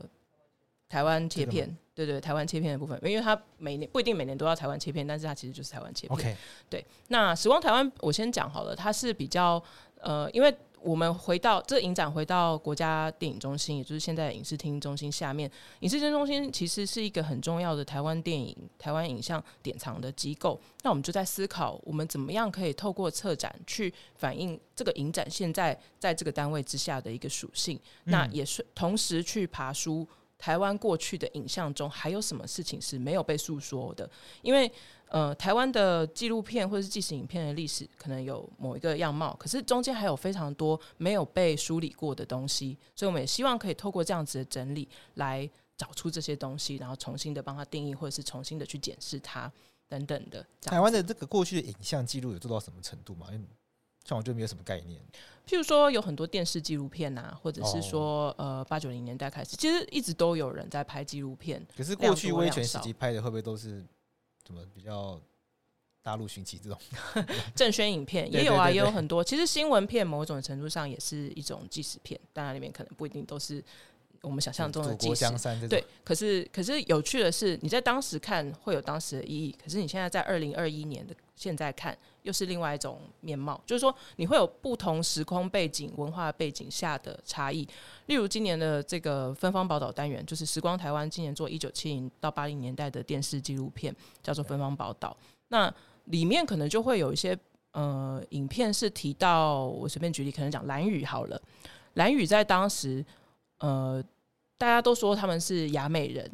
[0.87, 1.75] 台湾切片，
[2.05, 6.37] 对，对对，台湾切片的部分，因为它每年不一定每年都要台湾切片，但是它其实就是台湾切片。
[6.69, 9.61] 对，那时光台湾我先讲好了，它是比较
[9.99, 10.53] 呃因为。
[10.83, 15.47] 我们回到这个影展，回到国家电影中心，也就是现在的影视厅中心下面。
[15.81, 20.59] 影视厅中心其实是一个很重要的台湾电影、台湾影像典藏的机构。
[20.81, 27.79] 那我们就在思考，我们怎么样可以透过策展去反映这个影展现在在这个单位之下的一个属性。
[28.05, 30.07] 那也是同时去爬梳
[30.41, 34.09] 台湾过去的影像中还有什么事情是没有被诉说的，
[34.41, 34.69] 因为。
[35.13, 49.51] 呃，台湾的纪录片或者是纪实影片的历史可能有某一个样貌，可是中间还有非常多没有被梳理过的东西，所以我们也希望可以透过这样子的整理来找出这些东西，然后重新的帮它定义，或者是重新的去检视它
[49.89, 50.47] 等等的。
[50.61, 53.27] 台湾的这个过去的影像记录有做到什么程度吗？
[53.33, 53.45] 因为
[54.11, 55.01] 像我就没有什么概念。
[55.47, 61.65] 譬如说有很多电视纪录片啊，或者是说、哦、呃八九零年代开始，其实一直都有人在拍纪录片。
[61.75, 63.83] 可是过去威权时期拍的会不会都是？
[64.43, 65.21] 怎么比较
[66.01, 66.77] 大陆寻奇这种
[67.55, 69.23] 政宣影片也有啊，也有很多。
[69.23, 73.63] 其实新闻片某种程度上也是一种纪实片，当然里面可能不一定都是
[74.21, 75.25] 我们想象中的纪实。
[75.67, 83.59] 对，可是可是有趣的是，你在当时看会有当时的意义，可是你现在在二零二一年的现在看，又是另外一种面貌。
[83.65, 87.67] 就是说，你会有不同时空背景、文化背景下的差异。
[88.05, 95.17] 例如今年的这个芬芳宝岛单元，就是时光台湾今年做一九七零到八零年代的电视纪录片，叫做《芬芳宝岛》。
[95.47, 95.73] 那
[96.05, 97.37] 里面可能就会有一些
[97.71, 101.41] 呃影片是提到，我随便举例，可能讲蓝雨好了。
[101.95, 103.03] 蓝雨在当时，
[103.61, 104.03] 呃，
[104.57, 106.29] 大家都说他们是雅美人，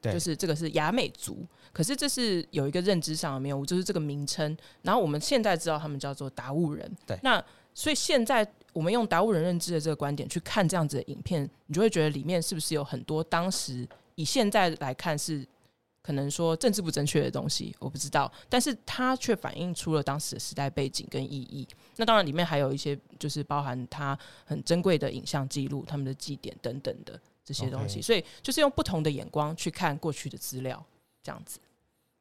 [0.00, 1.46] 对就是这个是雅美族。
[1.72, 4.56] 可是这是有一个认知上的谬误，就是这个名称。
[4.82, 6.90] 然后我们现在知道他们叫做达悟人。
[7.06, 8.50] 对，那所以现在。
[8.74, 15.44] 我们用达悟人认知的这个观点去看这样子的影片，你就会觉得里面是不是有很多当时以现在来看是
[16.08, 17.76] 可能说政治不正确的东西？
[17.78, 21.68] 我不知道，但是它却反映出了当时的时代背景跟意义。
[21.96, 30.82] 那当然里面还有一些就是包含它很珍贵的影像记录、他们的祭典等等的这些东西.所以就是用不同的眼光去看过去的资料，
[31.22, 31.58] 这样子。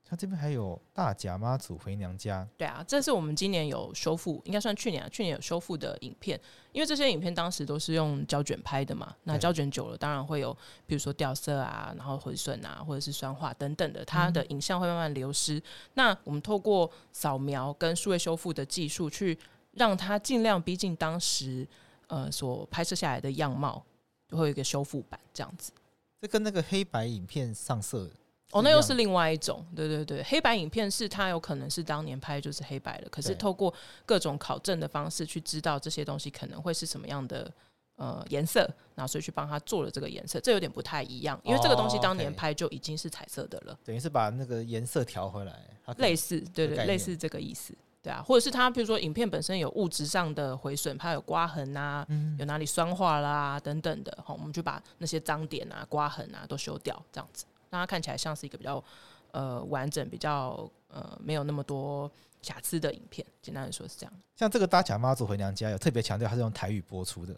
[0.09, 6.39] 他这边还有大甲妈祖回娘家，对啊，这是我们今年有修复，应该算去年啊，去年有修复的影片，
[6.71, 15.57] 因为这些影片当时都是用胶卷拍的嘛，那胶卷久了，当然会有，比如说掉色啊，然后回损啊，或者是酸化等等的，它的影像会慢慢流失。
[15.57, 15.63] 嗯、
[15.95, 19.37] 那我们透过扫描跟数位修复的技术，去
[19.73, 21.67] 让它尽量逼近当时
[22.07, 23.83] 呃所拍摄下来的样貌，
[24.29, 25.73] 就会有一个修复版这样子。
[26.21, 28.09] 这跟那个黑白影片上色。
[28.51, 33.73] 哦，那又是另外一种，对对对，黑白影片是它有可能是当年拍就是黑白的，可是透过
[34.05, 37.51] 各种考证的方式去知道这些东西可能会是什么样的
[37.97, 38.61] 呃颜色，
[38.95, 45.53] 然后所以去帮他做了这个颜色，这有点不太一样，因为这个东西当年拍就已经是彩色的了，哦 okay、等于是把那个颜色调回来，
[45.97, 47.73] 类似对对，类似这个意思。
[48.01, 58.83] 对啊，或者是他，比如说影片本身有物质上的毁损，它有刮痕啊，嗯、有哪里酸化啦、啊、等等的，好，我们就把那些脏点啊、刮痕啊都修掉，这样子让它看起来像是一个比较
[59.31, 63.25] 呃完整、比较呃没有那么多瑕疵的影片。
[63.41, 64.13] 简单的说是这样。
[64.35, 67.35] 像这个大甲妈祖回娘家有特别强调，它是用台语播出的。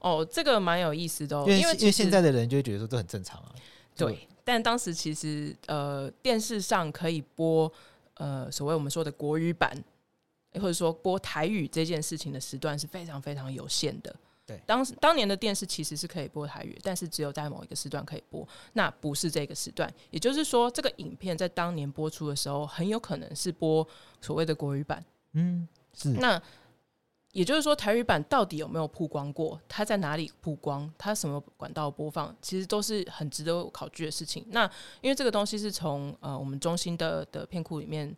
[0.00, 3.54] 哦，这个蛮有意思的、哦，因为因为，因为现在的人就会觉得说这很正常啊。
[3.96, 7.70] 对，但当时其实呃电视上可以播
[8.14, 9.76] 呃所谓我们说的国语版。
[10.60, 14.14] 或者说播台语这件事情的时段是非常非常有限的。
[14.46, 19.92] 对，当当年的电视其实是可以播台语，但是只有在某一个时段可以播，那不是这个时段。
[20.10, 23.86] 也就是说，这个影片在当年播出的时候，很有可能是播
[24.20, 25.02] 所谓的国语版。
[25.32, 26.10] 嗯，是。
[26.10, 26.40] 那
[27.32, 29.58] 也就是说，台语版到底有没有曝光过？
[29.66, 30.92] 它在哪里曝光？
[30.98, 32.36] 它什么管道播放？
[32.42, 34.44] 其实都是很值得考据的事情。
[34.50, 38.14] 那因为这个东西是从呃我们中心的的片库里面。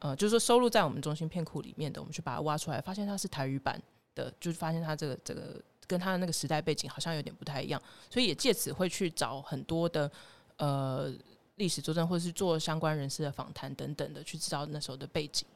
[0.00, 3.80] 呃，就是说收录在我们中心片库里面的，我们去把它挖出来，发现它是台语版
[4.14, 10.10] 的，就是发现他这个这个跟他的那个时代背景好像有点不太一样，所以也借此会去找很多的
[10.56, 11.12] 呃
[11.56, 15.46] 历史作证，或者是做相关人士的访谈等等的，去知道那时候的背景。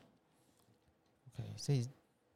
[1.35, 1.89] OK，所以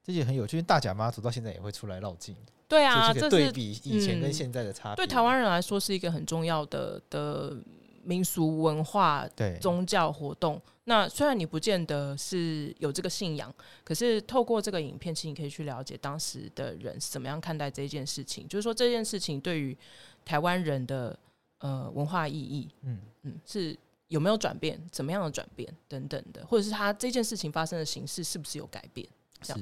[0.03, 2.37] 这也很有趣，因为大甲妈祖到现在也会出来绕境。
[2.69, 4.97] 对啊，这是对比以前跟现在的差别。
[4.97, 7.55] 对台湾人来说是一个很重要的的
[8.03, 10.61] 民俗文化、对宗教活动。
[10.85, 18.49] 那虽然你不见得是有这个信仰，可是透过这个影片，其实你可以去了解当时的人是怎么样看待这件事情。
[18.49, 19.77] 就是说这件事情对于
[20.25, 21.17] 台湾人的
[21.59, 29.07] 呃文化意义，嗯嗯，是有没有转变，怎么样的转变等等的，或者是他这件事情发生的形式是不是有改变？
[29.43, 29.53] 是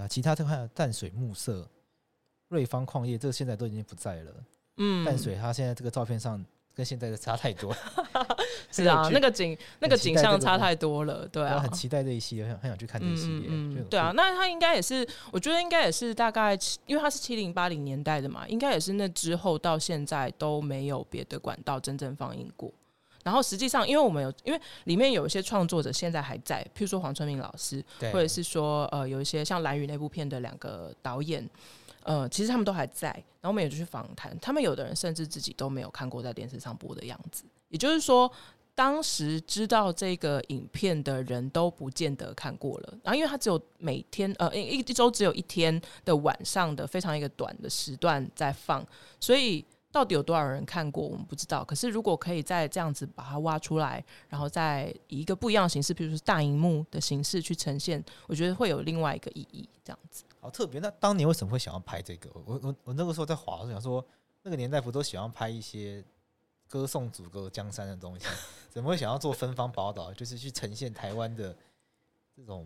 [0.00, 1.68] 啊，其他这块淡水暮色、
[2.48, 4.32] 瑞芳矿业，这个现在都已经不在了。
[4.78, 6.42] 嗯，淡水它现在这个照片上。
[6.76, 7.74] 跟现在的差太多，
[8.70, 16.52] 是啊，那个景那个景象差太多了，对啊，很期待这一系列，很很想去看这一系列，嗯，对啊，那他应该也是，我觉得应该也是大概，
[16.84, 22.70] 因为他是七零八零年代的嘛，应该也是那之后到现在都没有别的管道真正放映过。
[23.24, 31.48] 然后实际上，因为我们有，因为里面有一些创作者现在还在，譬如说黄春明老师，或者是说呃有一些像《蓝宇》那部片的两个导演。
[32.06, 33.08] 呃，其实他们都还在，
[33.40, 37.42] 然后我们也就去访谈，他们有的人甚至自己都没有看过在电视上播的样子。
[37.68, 38.30] 也就是说，
[38.76, 42.94] 当时知道这个影片的人都不见得看过了。
[43.02, 48.86] 然后，因为他只有每天呃一一周只有一天的晚上的非常一个短的时段在放，
[49.18, 51.64] 所以到底有多少人看过，我们不知道。
[51.64, 60.22] 可是如果可以再这样子把它挖出来，然后再以一个不一样的形式，比如说大荧幕的形式去呈现，我觉得会有另外一个意义，这样子。
[60.46, 62.30] 好特别，那当年为什么会想要拍这个？
[62.44, 64.04] 我我我那个时候在华，我想说，
[64.42, 66.04] 那个年代不都喜欢拍一些
[66.68, 68.26] 歌颂祖国江山的东西？
[68.70, 71.56] 怎么会想要做芬芳宝岛，就是去呈现台湾的
[72.36, 72.64] 这种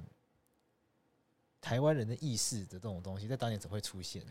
[1.58, 4.22] 台湾人的意识的这种东西，在当年怎么会出现？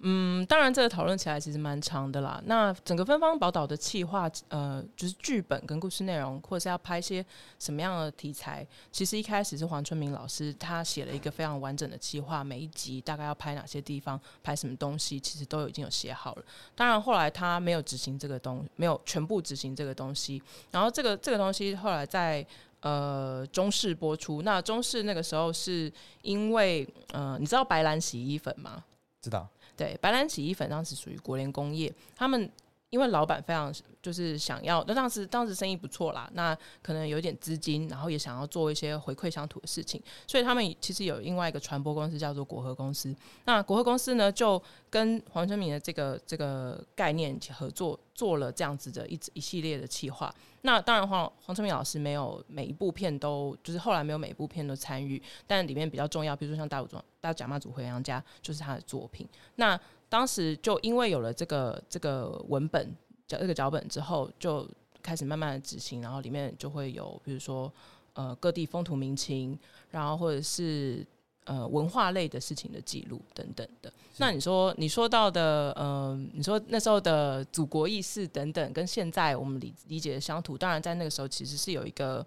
[0.00, 2.38] 嗯，当然，这个讨论起来其实蛮长的啦。
[2.44, 7.24] 那整个芬芳宝岛的企划，呃，就是剧本跟故事内容，或者是要拍些
[7.58, 16.44] 什么样的题材，其实一开始是黄春明老师他写了一个非常完整的企划，每一集大概要拍哪些地方，拍什么东西，其实都已经有写好了。
[16.74, 20.42] 当然，后来他没有执行这个东，没有全部执行这个东西。
[20.70, 22.46] 然后，这个这个东西后来在
[22.80, 24.42] 呃中视播出。
[24.42, 28.84] 那中视那个时候是因为呃，你知道白兰洗衣粉吗？
[29.22, 29.48] 知道。
[29.76, 32.50] 对，白兰洗衣粉当时属于国联工业，他们
[32.90, 43.14] 因为老板非常就是想要，那当时当时生意不错啦，那可能有点资金，然后也想要做一些回馈乡土的事情，所以他们其实有另外一个传播公司叫做国和公司。
[43.44, 50.32] 那国和公司呢，就跟黄春明的这个这个概念合作，做了这样子的一一系列的企划。
[50.66, 59.26] 那当然黄黄春明老师没有每一部片都，就是后来没有每一部片都参与，但里面比较重要，比如说像大武庄、大甲妈祖回娘家，就是他的作品。
[59.54, 62.92] 那当时就因为有了这个这个文本
[63.28, 64.68] 脚，这个脚本之后，就
[65.00, 67.72] 开始慢慢的执行，然后里面就会有比如说
[68.14, 69.56] 呃各地风土民情，
[69.90, 71.06] 然后或者是。
[71.46, 73.92] 呃，文化类的事情的记录等等的。
[74.16, 82.26] 那你说，你说到的，呃，你说那时候的祖国意识等等，跟现在我们理理解的乡土，当然在那个时候其实是有一个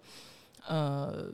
[0.66, 1.28] 呃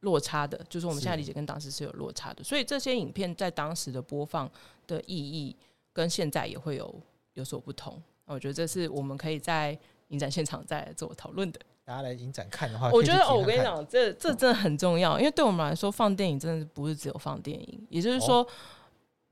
[0.00, 2.42] 落差的，就是我们现在理解跟当时是有落差的。
[2.42, 4.50] 所以这些影片在当时的播放
[4.88, 5.54] 的意义，
[5.92, 6.92] 跟现在也会有
[7.34, 8.02] 有所不同。
[8.24, 9.78] 我觉得这是我们可以在
[10.08, 11.60] 影展现场再来做讨论的。
[11.90, 18.46] 大家来影展看的话，我觉得哦，我跟你讲，这这真的很重要，因为对我们来说，放电影真的不是只有放电影，也就是说，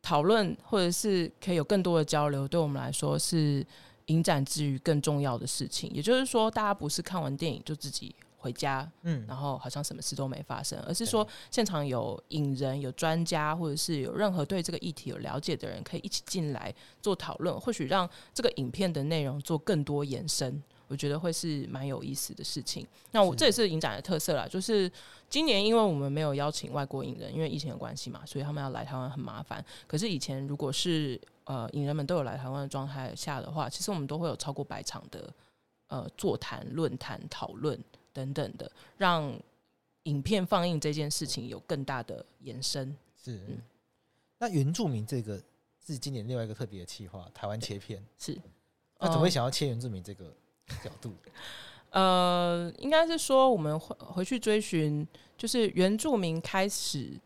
[0.03, 3.65] 讨论或者是可以有更多的交流，对我们来说是
[4.07, 5.89] 影展之余更重要的事情。
[5.95, 20.61] 也就是说，大家不是看完电影就自己回家，嗯，然后好像什么事都没发生，而是说现场有影人、有专家，或者是有任何对这个议题有了解的人，可以一起进来做讨论，或许让这个影片的内容做更多延伸。
[20.89, 22.87] 我觉得会是蛮有意思的事情。
[23.13, 24.91] 那我这也是影展的特色啦，就是
[25.29, 29.65] 今年因为我们没有邀请外国影人，因为疫情的关系嘛，所以他们要来台湾很麻烦。
[29.87, 35.33] 可是以前如果是呃影人们都有来台湾的状态下的话，其实我们都会有超过百场的
[35.89, 37.79] 呃座谈、论坛、讨论
[38.13, 39.33] 等等的，让
[40.05, 42.97] 影片放映这件事情有更大的延伸。
[43.23, 43.61] 是，嗯、
[44.39, 45.39] 那原住民这个
[45.87, 48.39] 是今年另外一个特别的企划，台湾切片是。
[49.01, 50.35] 那怎么会想要切原住民这个？
[50.85, 51.13] 角度，
[51.91, 55.07] 呃，应该是说我们回回去追寻，
[55.37, 57.19] 就是原住民开始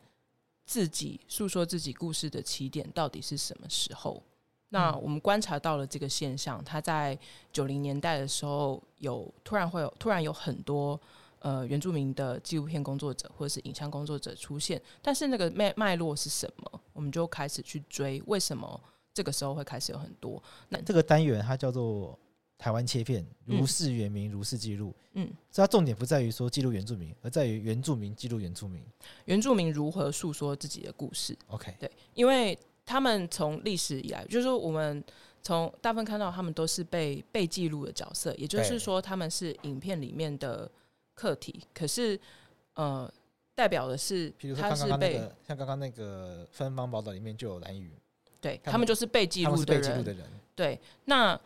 [0.65, 4.23] 自己诉说自己故事的起点到底是什么时候？
[4.69, 7.19] 那我们观察到了这个现象，他在
[7.53, 10.99] 九零年代的时候有突然会有突然有很多
[11.41, 16.81] 呃原住民的纪录片工作者或者是影像工作者出现，但是那个脉脉络是什么？
[16.95, 18.81] 我们就开始去追，为什么
[19.13, 20.43] 这个时候会开始有很多？
[20.71, 22.19] 那这个单元它叫做。
[22.63, 24.95] 台湾切片，如是原名，如是记录。
[25.15, 28.81] 嗯，所以它重点不在于说记录原住民，而在于原住民记录原住民。
[29.25, 32.57] 原住民如何诉说自己的故事？OK，对，因为
[32.87, 35.03] 他们从历史以来，就是说我们
[35.43, 40.71] 从大部分看到他们都是被被记录的角色，也就是说他们是影片里面的
[41.15, 41.65] 客体。
[41.75, 42.17] 可是，
[42.75, 43.13] 呃，
[43.57, 47.91] 代表的是，比如说刚刚那个，像刚刚那个芬芳宝岛里面就有兰屿，
[48.41, 50.31] 对他们就是被记录的人。
[50.55, 51.39] 对，那。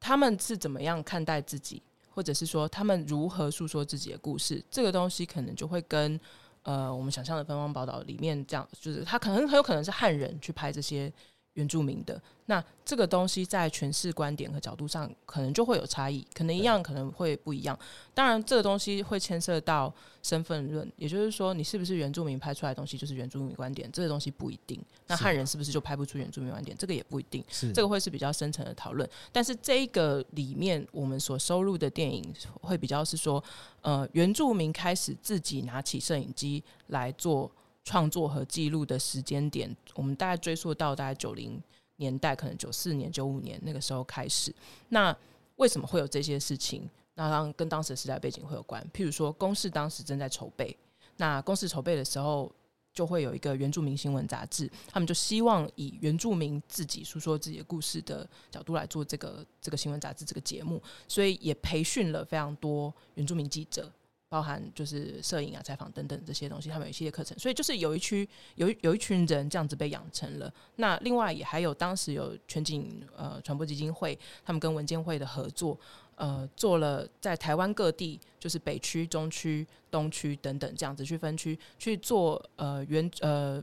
[0.00, 1.82] 他们是怎么样看待自己，
[2.14, 4.64] 或者是说他们如何诉说自己的故事？
[4.70, 6.18] 这个东西可能就会跟
[6.62, 11.12] 呃我们想象的《芬芳宝岛》里面这样，就是他可能很有可能是汉人去拍这些
[11.54, 12.20] 原住民的。
[12.46, 17.78] 那这个东西在诠释观点和角度上，可能就会有差异，可能一样，可能会不一样。
[18.12, 24.80] 当然，这个东西会牵涉到身份论，也就是说，你是不是原住民拍出来的东西就是原住民观点，这个东西不一定。
[25.06, 27.44] 那汉人是不是就拍不出原住民观点，这个也不一定。
[27.48, 29.08] 是这个会是比较深层的讨论。
[29.30, 33.42] 但是这一个里面，我们所收录的电影会比较是说，
[33.82, 37.48] 呃，原住民开始自己拿起摄影机来做
[37.84, 41.62] 创作和记录的时间点，我们大概追溯到大概九零。
[41.96, 44.50] 年代可能九四年、九五年那个时候开始，
[44.88, 45.14] 那
[45.56, 46.88] 为什么会有这些事情？
[47.12, 48.82] 那当跟当时的时代背景会有关。
[48.90, 50.74] 譬如说，公视当时正在筹备，
[51.18, 52.50] 那公视筹备的时候，
[52.94, 63.92] 就会有一个原住民新闻杂志，他们就希望以原住民自己诉说自己的故事的角度来做这个这个新闻杂志这个节目，所以也培训了非常多原住民记者。
[64.30, 70.50] 包含就是摄影啊、采访等等这些东西，他们有一系列课程，所以就是有一区有有一群人这样子被养成了。
[70.76, 75.76] 那另外也还有当时有全景呃传播基金会，他们跟文建会的合作，
[76.14, 83.60] 呃，做了在台湾各地，就是北区、中区、东区等等这样子去分区去做呃原呃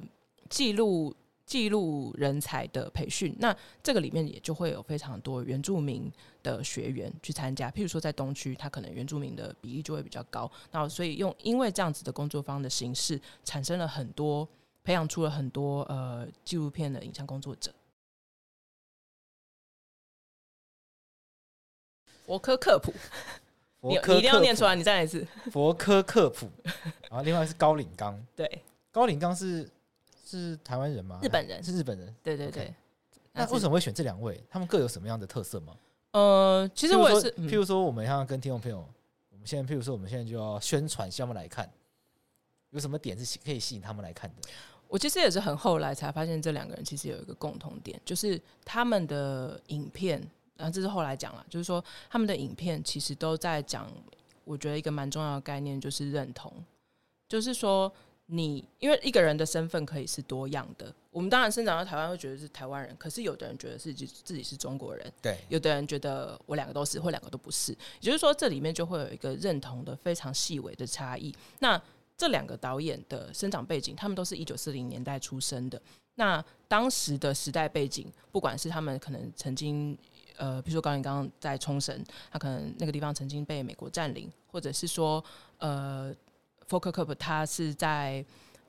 [0.50, 1.16] 记录。
[1.48, 6.12] 记录人才的培训，那这个里面也就会有非常多原住民
[6.44, 7.72] 的学员去参加。
[7.72, 10.52] 譬如说，在东区，他可能原住民的比例就会比较高。
[10.72, 14.46] 那所以用因为这样子的工作方的形式，产生了很多
[14.84, 17.72] 培养出了很多呃纪录片的影像工作者。
[22.26, 22.94] 佛科克普，
[23.80, 25.26] 你你一定要念出来，你再来一次。
[25.50, 26.50] 佛科克普，
[27.10, 29.66] 然后另外是高岭刚，对，高岭刚是。
[30.28, 31.20] 是台湾人吗？
[31.24, 32.14] 日本人是日本人。
[32.22, 32.66] 对对对。
[32.66, 32.74] Okay.
[33.32, 34.44] 那为什么会选这两位？
[34.50, 35.76] 他们各有什么样的特色吗？
[36.14, 38.80] 呃，其实我也是，譬如说，我们要跟听众朋友，
[39.30, 41.72] 我们现在譬如说，我们现在就要宣传，希望他们来看，
[42.72, 44.50] 有什么点是可以吸引他们来看的？
[44.88, 50.20] 我其实也是很后来才发现，这两个人其实有一个共同点，就是他们的影片，
[50.56, 53.88] 然后这是后来讲了，就是说他们的影片其实都在讲，
[54.46, 56.52] 我觉得一个蛮重要的概念就是认同，
[57.30, 57.94] 就是说。
[58.30, 71.34] 你因为一个人的身份可以是多样的，我们当然生长在台湾会觉得是台湾人，可是有的人觉得自己自己是中国人，对，有的人觉得我两个都是或两个都不是，也就是说这里面就会有一个认同的非常细微的差异。
[71.60, 71.82] 那
[72.18, 75.82] 这两个导演的生长背景，他们都是一九四零年代出生的，
[76.16, 79.98] 那当时的时代背景，不管是他们可能曾经
[80.36, 85.24] 呃，比如说高岭刚在冲绳，他可能那个地方曾经被美国占领，或者是说
[85.60, 86.14] 呃。
[86.68, 88.24] 福克克普他是在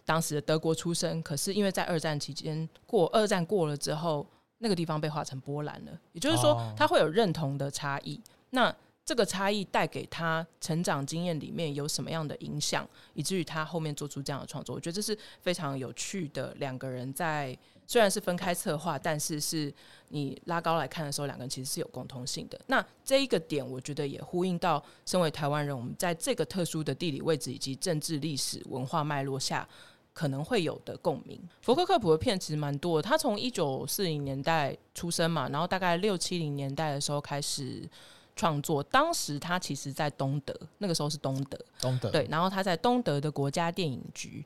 [0.05, 4.27] 当时的德国出生，可是因为在二战期间过二战过了之后，
[4.59, 8.21] 那个地方被划成波兰了，也就是说他会有认同的差异。
[8.51, 8.75] 那
[9.05, 14.75] 这个差异带给他成长经验里面有什么样的影响，以至于他后面做出这样的创作？
[14.75, 17.57] 我觉得这是非常有趣的两个人在
[17.89, 19.73] 虽然是分开策划，但是是
[20.09, 22.61] 你拉高来看的时候，两个人其实是有共通性的。
[22.67, 29.67] 那这一个点，我觉得也呼应到身为台湾人，我们在这个特殊的地理位置以及政治历史文化脉络下，
[30.13, 31.41] 可能会有的共鸣。
[31.63, 37.89] 福克克普的片其实蛮多的，他从一九四零年代出生嘛，然后大概六七零年代的时候开始
[38.37, 38.83] 创作。
[38.83, 44.45] 当时他其实在东德，那个时候是东德，东德对，然后他在东德的国家电影局。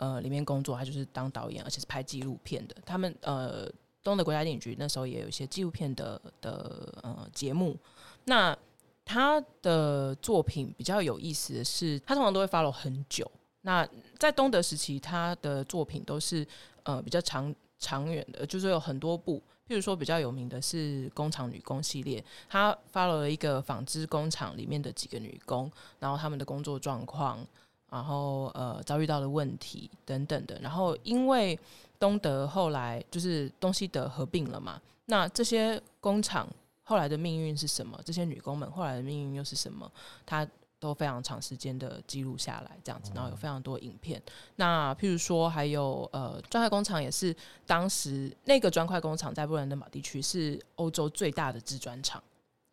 [0.00, 2.74] 呃，里面工作，他就是当导演，而且是拍纪录片的。
[2.86, 3.70] 他们呃，
[4.02, 7.76] 东德国家电影局那时候也有一些纪录片的的呃节目。
[8.24, 8.56] 那
[9.04, 13.30] 他的作品比较有意思的是，他通常都会 follow 很久。
[13.60, 13.86] 那
[14.18, 16.46] 在东德时期，他的作品都是
[16.84, 19.36] 呃比较长长远的，就是有很多部。
[19.68, 27.46] 譬如说，比较有名的是《工厂女工》系列，他 follow 了一个纺织工厂里面的几个女工，然后他们的工作状况。
[27.90, 31.58] 然后呃，遭遇到的问题等等的，然后因为
[31.98, 36.48] 东德后来就是东西德合并了嘛，那这些工厂
[36.84, 38.00] 后来的命运是什么？
[38.04, 39.90] 这些女工们后来的命运又是什么？
[40.24, 40.46] 她
[40.78, 44.22] 都非常长时间的记录下来，这样子，然后有非常多影片。
[44.56, 47.34] 那譬如说，还有呃，砖块工厂也是
[47.66, 52.22] 当时那个砖块工厂在布兰登堡地区是欧洲最大的制砖厂，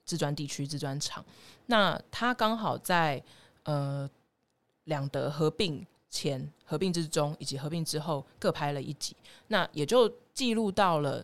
[0.06, 1.26] 制砖地区制砖厂。
[1.66, 3.22] 那它刚好在
[3.64, 4.08] 呃。
[4.88, 9.16] 两德合并前、合并之中以及合并之后各拍了一集，
[9.48, 11.24] 那也就记录到了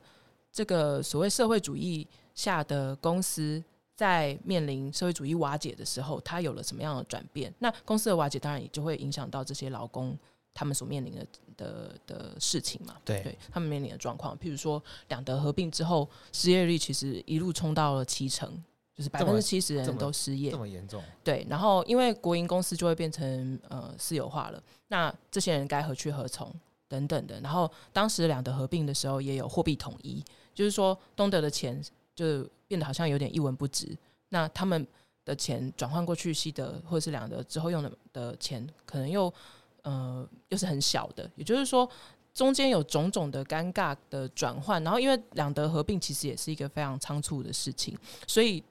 [0.52, 3.64] 这个所谓社会主义下的公司
[3.96, 7.54] 在面临社会主义瓦解的时候，它有了什么样的转变？
[7.60, 10.18] 那公司的瓦解当然也就会影响到这些劳工
[10.54, 12.98] 他们所面临的的的事情嘛。
[13.06, 18.62] 对，对他们面临的状况，譬如说两德合并之后，失业率其实一路冲到了七成。
[18.96, 21.04] 就是百分之七十人都失业，这么严重？
[21.24, 26.54] 对，然后因为国营公司就会变成呃私有化了，那这些人该何去何从
[26.88, 27.40] 等等的。
[27.42, 30.24] 然后当时两德合并的时候，也有货币统一，
[30.54, 31.84] 就是说东德的钱
[32.14, 33.98] 就变得好像有点一文不值，
[34.30, 34.86] 那他们
[35.26, 39.34] 的钱转换过去西德或者是两德之后用的的钱，可能又
[39.82, 41.90] 呃又是很小的，也就是说
[42.32, 44.84] 中间有种种的尴尬的转换。
[44.84, 48.64] 然后因为两德合并其实也是一个非常仓促的事情，所以。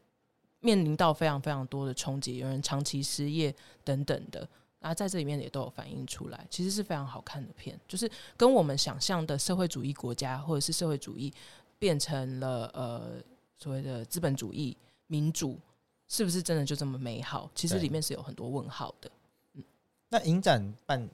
[0.62, 3.54] 面临到非常非常多的冲击，有人长期失业
[3.84, 4.48] 等等的，
[4.80, 11.30] 啊，在这里面也都有反映出来，其实是非常好看的片，就是跟我们想象的社会主义国家或者是社会主义
[11.78, 13.20] 变成了呃
[13.58, 14.76] 所谓的资本主义
[15.08, 15.58] 民主，
[16.08, 17.50] 是不是真的就这么美好？
[17.54, 19.10] 其实里面是有很多问号的。
[19.54, 19.64] 嗯，
[20.08, 21.08] 那影展办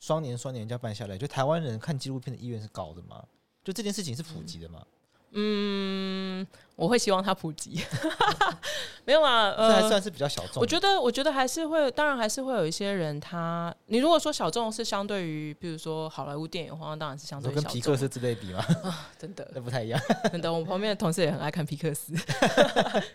[0.00, 3.24] 双年双年这样办下来，就台湾人看纪录片的意愿是高的吗？
[3.62, 4.84] 就这件事情是普及的吗？
[5.34, 7.82] 嗯，我会希望它普及，
[9.04, 10.60] 没有啊，呃，这还算是比较小众。
[10.60, 17.64] 我觉得，我觉得还是会，当然还是会有一些人他，你如果说小众是相对于，比如说好莱坞电影的话，当然是相对于小众。
[17.64, 18.58] 跟皮克斯之类比吗？
[18.84, 20.00] 啊， 真的， 那不太一样。
[20.30, 22.12] 真的，我旁边的同事也很爱看皮克斯，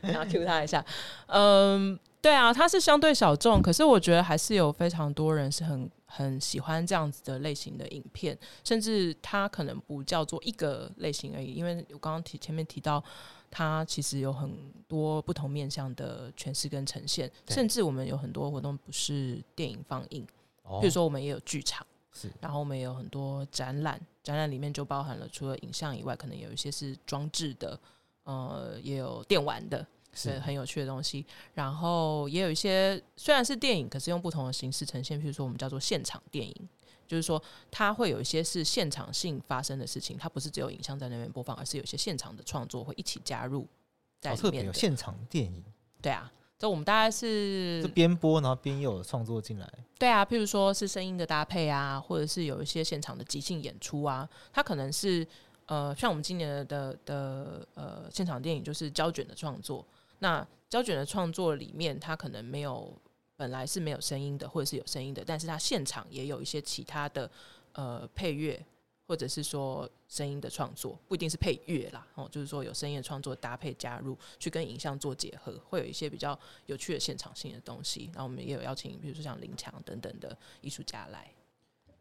[0.02, 0.84] 然后 cue 他一下。
[1.28, 5.90] 嗯，对啊，它是相对小众，可是我觉得还是有非常多人是很。
[6.10, 13.04] 很喜欢这样子的类型的影片，甚至它可能不叫做一个类型而已，因为我刚刚提前面提到，
[13.52, 14.50] 它其实有很
[14.88, 20.26] 多不同面向的诠释跟呈现，甚至我们有很多活动不是电影放映，
[20.80, 27.78] 比如说我们也有剧场，是，然后我们也有很多展览，展览里面就包含了除了影像以外，可能有一些是装置的，
[28.24, 29.86] 呃，也有电玩的。
[30.18, 35.20] 是很有趣的东西，然后也有一些虽然是电影，可是用不同的形式呈现。
[35.22, 36.70] 譬如说，我们叫做现场电影，
[37.08, 43.68] 就是说它会有一些是现场性发生的事情，它不是只有影像在那边播放，而是有些现场的创作会一起加入
[44.20, 44.66] 在里面。
[44.66, 45.64] 有现场电影，
[46.02, 49.70] 对啊，这我们大概是是边播然后边又有创作进来。
[50.00, 55.26] 对啊，譬如说是声音的搭配啊，或者是有一些现场的即兴演出啊，它可能是
[55.66, 59.86] 呃，像我们今年的的，的呃现场电影就是胶卷的创作。
[60.20, 62.94] 那胶卷的创作里面，它可能没有
[63.36, 67.30] 本来是没有声音的，或者是有声音的，但是它现场也有一些其他的
[67.74, 68.66] 呃配乐，
[69.08, 78.10] 或者是说声音的创作，不一定是配乐啦，哦，就是说有声音的创作搭配加入，去跟影像做结合，会有一些比较有趣的现场性的东西。
[78.14, 81.32] 然后我们也有邀请，比如说像林强等等的艺术家来。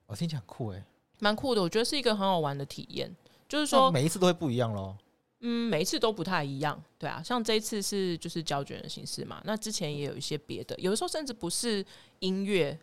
[0.06, 0.82] 我听起来很酷诶，
[1.20, 3.14] 蛮酷的，我觉得是一个很好玩的体验，
[3.48, 4.96] 就是说每一次都会不一样咯。
[5.40, 11.84] 嗯，每一次都不太一样，对啊，像这一次是就是胶卷的形式嘛，那之前也有一些别的，有的时候甚至不是
[12.20, 12.78] 音乐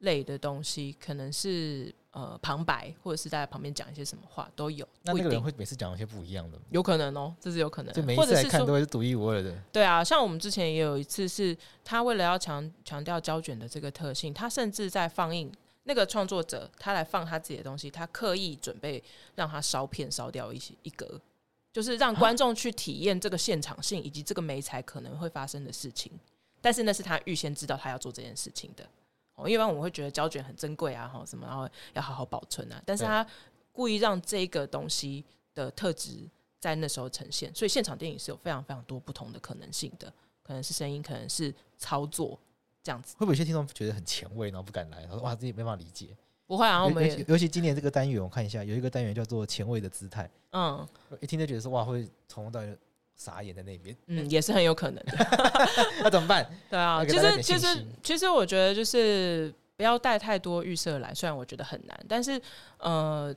[0.00, 4.86] 类的东西，可能是呃旁白或者是在旁边讲一些什么话都有。
[5.02, 6.64] 那那个人会每次讲一些不一样的吗？
[6.70, 9.56] 有可能哦，这是有可能，就每一次来看都会是独一无二的。
[9.72, 15.50] 对啊，像我们之前也有一次是他为了要强强调胶卷的这个特性，他甚至在放映。
[15.84, 19.02] 那个创作者他来放他自己的东西，他刻意准备
[19.34, 21.18] 让他烧片烧掉一些一格，
[21.72, 26.12] 就是让观众去体验这个现场性以及这个媒材可能会发生的事情。
[26.60, 28.86] 但是那是他预先知道他要做这件事情的。
[29.34, 32.82] 哦，一般我们会觉得胶卷很珍贵啊，哈，什么然后要好好保存啊。
[32.84, 33.26] 但是他
[33.72, 40.12] 故意让这个东西的特质在那时候呈现，所以现场电影是有非常非常多不同的可能性的，
[40.42, 42.38] 可能是声音，可能是操作。
[42.82, 45.04] 这样子会不会有些听众觉得很前卫，然后不敢来？
[45.04, 46.16] 他说：“哇，自己没办法理解。”
[46.50, 50.28] 不会啊，我们尤，尤其今年这个单元，我看一下，有一个单元叫做“前卫的姿态”。
[50.50, 50.84] 嗯，
[51.20, 52.76] 一听就觉得说：“哇，会从头到尾
[53.14, 55.12] 傻眼在那边。”嗯，也是很有可能的。
[56.02, 56.44] 那怎么办？
[56.68, 62.42] 对啊，其实其实其实我觉得就是不要带太多预设来，虽然我觉得很难，但是
[62.78, 63.32] 呃，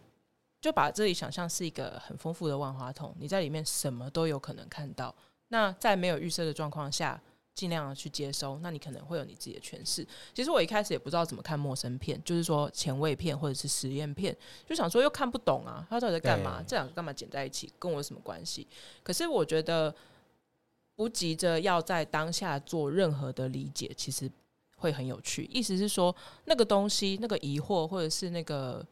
[0.59, 5.14] 就把这里想象是一个很丰富的万花筒，你在里面什么都有可能看到。
[5.49, 7.22] 那在没有预设的状况下。
[7.56, 10.06] 尽量的去接收，那你可能会有你自己的诠释。
[10.34, 14.36] 其实我一开始也不知道怎么看陌生片，就是说前卫片或者是实验片，
[14.68, 16.64] 就想说又看不懂啊，他到底在干嘛？
[16.68, 18.68] 这两个干嘛剪在一起，跟我有什么关系？
[19.04, 19.93] 可是我觉得
[20.95, 24.30] 不急着要在当下做任何的理解，其实
[24.78, 25.47] 会很有趣。
[25.51, 28.84] 意思是说，那个东西、那个疑惑或者是那个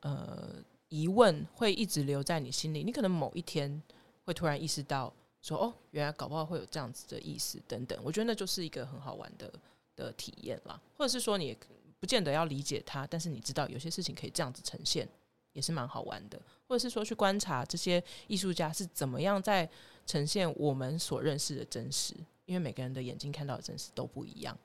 [0.00, 0.54] 呃
[0.88, 2.82] 疑问，会一直留在你心里。
[2.82, 3.80] 你可能某一天
[4.24, 5.12] 会突然意识到。
[5.44, 9.52] 说哦，原来搞不好会有这样子的意思等等，我觉得那就是一个很好玩的
[9.94, 10.80] 的体验啦。
[10.96, 11.58] 或者是说，你也
[12.00, 15.06] 不见得要理解它，但是你知道有些事情可以这样子呈现，
[15.52, 16.40] 也是蛮好玩的。
[16.66, 19.68] 或者是说，去观察这些艺术家是怎么样在
[20.06, 22.14] 呈现我们所认识的真实，
[22.46, 24.58] 因为每个人的眼睛看到的真实都不一样。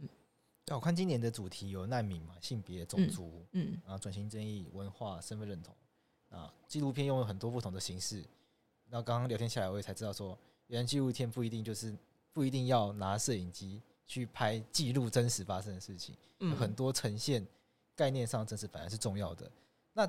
[0.00, 0.08] 嗯，
[0.72, 5.74] 我看今年的主题有难民嘛，性别、种族，嗯，嗯然后转型正义、文化、身份认同
[6.28, 8.22] 啊，纪录片用了很多不同的形式。
[8.90, 11.94] 然后刚刚聊天下来，我也才知道说，原来纪录片不一定就是
[12.32, 17.46] 不一定要拿摄影机去拍记录真实发生的事情，有很多呈现
[17.94, 19.50] 概念上真实反而是重要的。
[19.92, 20.08] 那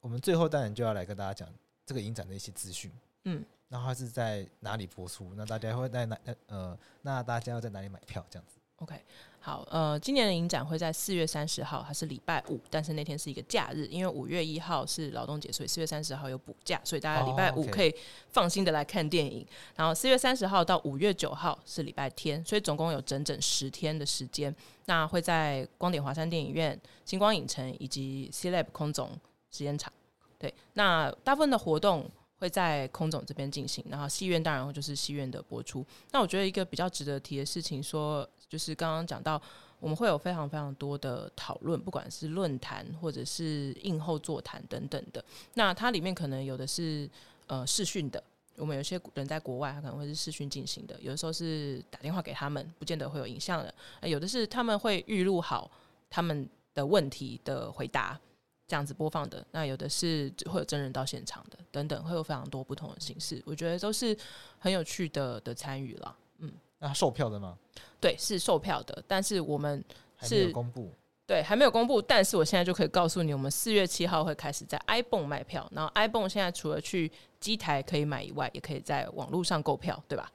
[0.00, 1.52] 我们最后当然就要来跟大家讲
[1.86, 2.92] 这个影展的一些资讯，
[3.24, 5.32] 嗯，然后它是在哪里播出？
[5.34, 6.18] 那大家会在哪？
[6.46, 8.24] 呃，那大家要在哪里买票？
[8.30, 8.94] 这样子？OK。
[9.40, 17.94] 好，呃，今年的影展会在四月三十号，它是礼拜五，但是那天是一个假日，因为五月一号是劳动节，所以四月三十号有补假，所以大家礼拜五可以
[18.30, 19.40] 放心的来看电影。
[19.40, 19.48] Oh, okay.
[19.76, 24.54] 然后四月三十号到五月九号是礼拜天，所以总共有整整十天的时间。
[24.86, 29.10] 那会在光点华山电影院、星光影城以及 C Lab 空总
[29.50, 29.92] 实验场。
[30.38, 35.84] 对，那大部分的活动会在空总这边进行，然后戏院当然就是戏院的播出。
[36.12, 38.26] 那我觉得一个比较值得提的事情说。
[38.48, 39.40] 就是刚刚讲到，
[39.80, 45.24] 我们会有非常非常多的讨论，不管是论坛或者是映后座谈等等的。
[45.54, 47.08] 那它里面可能有的是
[47.46, 48.22] 呃视讯的，
[48.56, 53.74] 我们有些人在国外，他可能会是视讯进行的；有的时候是打电话给他们，不见得会有影像的。
[54.08, 55.70] 有的是他们会预录好
[56.08, 58.18] 他们的问题的回答，
[58.66, 59.44] 这样子播放的。
[59.50, 63.42] 那有的是会有真人到现场的，等等，会有非常多不同的形式。
[63.44, 64.16] 我觉得都是
[64.58, 66.16] 很有趣的的参与了。
[66.38, 66.52] 嗯，
[66.86, 67.56] 那售票的吗？
[67.98, 69.82] 对，是售票的，但是我们
[70.20, 70.92] 是还没有公布。
[71.26, 75.66] 对，还没有公布，但是我现在就可以告诉你，我们四月七号会开始在 ibon 卖票。
[75.72, 77.10] 然后 ibon 现在除了去
[77.40, 80.30] 机台可以买以外，也可以在网络上购票，对吧？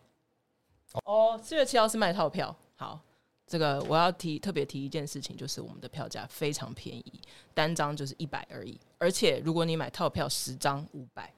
[1.06, 2.56] 哦，四月七号是卖套票。
[2.76, 3.00] 好，
[3.46, 7.22] 这个我要提特别提一件事情，就是我们的票价非常便宜，
[7.54, 8.80] 单张就是一百而已。
[8.98, 11.32] 而且如果你买套票十张五百。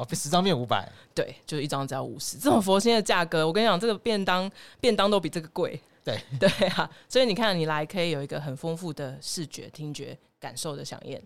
[0.00, 6.18] 哦，十张变五百，对，就是一张只要五十，这种佛心的价格，我跟你讲，这个便当便当都比这个贵，对。
[6.40, 11.20] 对啊，所以你看，你来可以有一个很丰富的视觉、听觉感受的响应，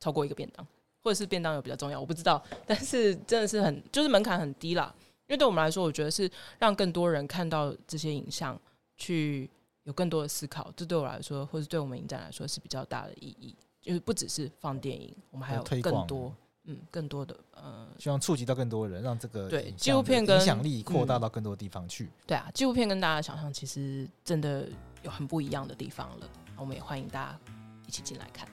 [0.00, 0.66] 超过一个便当，
[1.00, 4.92] 或者是便当有比较重要，我不知道，但是真的是很，就是门槛很低啦，
[5.28, 8.60] 因为对我们来说，我觉得是让更多人看到这些影像，
[8.96, 9.48] 去
[9.84, 16.34] 有更多的思考，这对我来说，或者对我们影展来说是比较大的意义，就是不只是放电影，我们还有更多。
[16.70, 22.04] 嗯，更多的呃，希望触及到更多人，让这个对纪录片跟影响力扩大到更多地方去。
[22.04, 24.68] 嗯、对啊，纪录片跟大家想象其实真的
[25.02, 26.28] 有很不一样的地方了。
[26.58, 27.38] 我们也欢迎大家
[27.86, 28.46] 一起进来看。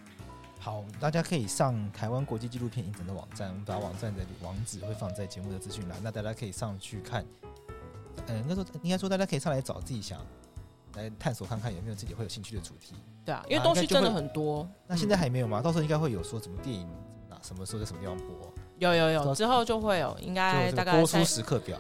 [0.57, 7.25] 好，大家可以上台湾国际纪录片影展的网站，我们把网站的网址会放在节目的资讯栏，那大家可以上去看。
[8.27, 10.25] 嗯、呃，应该说应该说大家可以上来找自己想
[10.93, 12.95] 来探索看看有没有自己会有兴趣的主题。
[13.25, 14.65] 对啊，因为东西真的很多。
[14.87, 15.61] 那现在还没有吗？
[15.61, 16.87] 到时候应该会有说什么电影？
[17.45, 18.51] 什么时候在什么地方播？
[18.79, 21.79] 有有有，之后就会有，应该大概播出时刻表。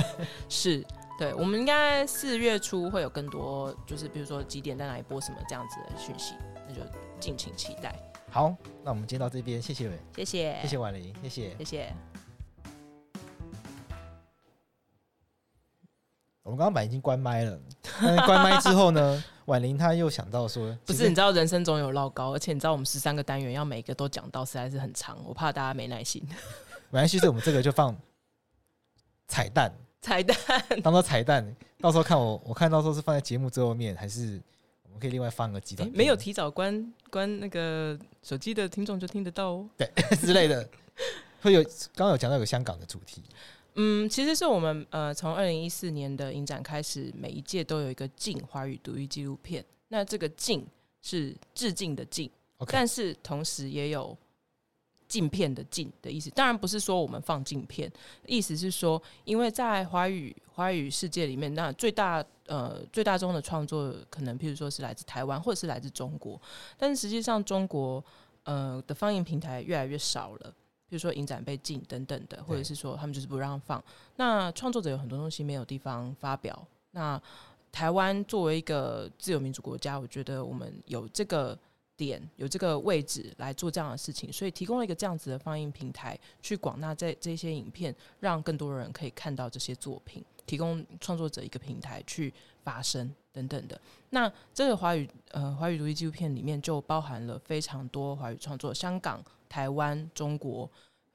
[0.50, 0.84] 是，
[1.18, 6.34] 对，我们应该四月初会有更多，就是比如说几点在哪里播什么这样子的讯息，
[6.68, 6.82] 那就
[7.18, 7.98] 敬请期待。
[8.30, 8.54] 好，
[8.84, 11.94] 那我们今天到这边，谢谢，谢谢，谢谢婉玲，谢谢，谢谢。
[16.42, 17.58] 我们刚刚本来已经关麦了，
[18.26, 26.22] 关麦之后呢，婉玲她又想到说，不是，你知道人生总有绕高，而且你知道我们十三个单元要每个都讲到，实在是很长，我怕大家没耐心。
[26.90, 27.96] 没关系，是我们这个就放
[29.26, 30.36] 彩蛋， 彩蛋
[30.82, 31.44] 当做彩蛋，
[31.80, 34.40] 到时候看我，我看到时候是放在节目最后面，还是
[34.84, 35.90] 我们可以另外放个几段？
[35.94, 40.68] 没有提早关关那个手机的听众就听得到哦，对 之类的。
[41.42, 41.62] 会有
[41.94, 43.22] 刚刚有讲到有个香港的主题。
[43.78, 49.64] 嗯，其实是我们呃，从二零一四年的影展开始，每一届都有一个“镜”华语独立纪录片。
[49.88, 50.66] 那这个“镜”
[51.02, 52.70] 是致敬的“敬” Okay.
[52.72, 54.16] 但是同时也有
[55.06, 56.30] 镜片的“镜”的意思。
[56.30, 57.92] 当然不是说我们放镜片，
[58.26, 66.40] 意思是说，因为在华语华语世界里面，那最大呃最大宗的创作可能，譬如说是来自台湾或者是来自中国，
[66.78, 68.02] 但是实际上中国
[68.44, 70.54] 呃的放映平台越来越少了。
[70.88, 73.82] 比如说影展被禁等等的，或者是说他们就是不让放。
[74.16, 76.66] 那创作者有很多东西没有地方发表。
[76.92, 77.20] 那
[77.72, 81.58] 台湾作为一个自由民主国家，我觉得我们有这个
[81.96, 92.32] 点，有这个位置来做这样的事情，所以提供了一个这样子的放映平台，去广纳这这些影片，让更多人可以看到这些作品，提供创作者一个平台去
[92.62, 93.80] 发声等等的。
[94.10, 99.22] 那这个华语呃华语独立纪录片里面就包含了非常多华语创作，香港。
[99.48, 100.68] 台湾、中国，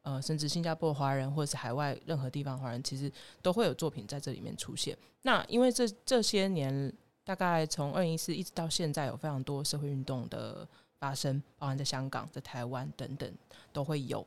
[0.04, 3.12] 呃，甚至新加坡华人，或者是海外任何地方华人，其实
[3.42, 4.98] 都会有作品在这里面出现。
[5.24, 6.92] 那因为这这些年，
[7.26, 10.66] 大概从二零一四一直到现在，有非常多社会运动的
[10.98, 13.30] 发生，包含在香港、在台湾等等
[13.74, 14.26] 都会有。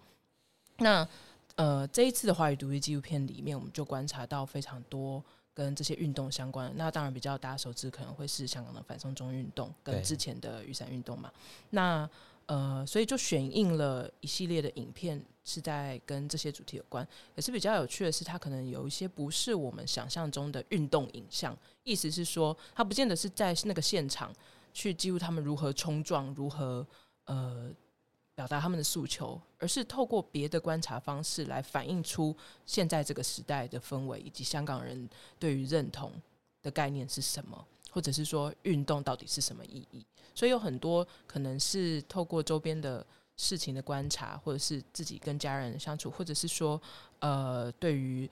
[0.77, 1.09] 那
[1.57, 6.75] 呃，这一次的华语独立纪录片里面，我们就观察到非常多跟这些运动相关的。
[6.77, 11.33] 那当然比较大家熟知，可能会是香港的反送中运动，跟之前的雨伞运动嘛。
[11.71, 12.09] 那
[12.47, 17.07] 呃，所以就选映了一系列的影片，是在跟这些主题有关。
[17.35, 24.31] 可是比较有趣的是，它可能有一些不是我们想象中的运动影像，意思是说，它不见得是在那个现场
[24.75, 26.87] 去记录他们如何冲撞、如何
[27.25, 27.71] 呃
[28.35, 35.09] 表达他们的诉求，而是透过别的观察方式来反映出现在这个时代的氛围，以及香港人
[35.39, 36.13] 对于认同
[36.63, 40.05] 的概念是什么，或者是说运动到底是什么意义。
[40.35, 43.07] 所以有很多可能是透过周边的
[43.37, 46.81] 事情的观察，或者是自己跟家人相处，或者是说，
[47.21, 48.29] 呃，对于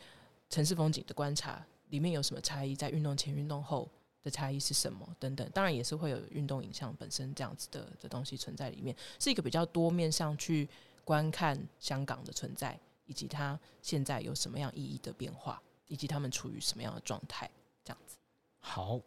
[0.51, 3.89] 城市风景的观察，里面有什么差异，在运动前、运动后
[4.23, 5.49] 的差异是什么等等。
[5.51, 10.69] 当然也是会有运动影像本身这样子的的东西存在里面，是一个比较多面向去
[11.05, 17.51] 观看香港的存在，以及它现在有什么样意义的变化，以及他们处于什么样的状态，
[17.85, 18.17] 这样子。
[18.61, 19.01] 好，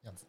[0.00, 0.24] 这样子。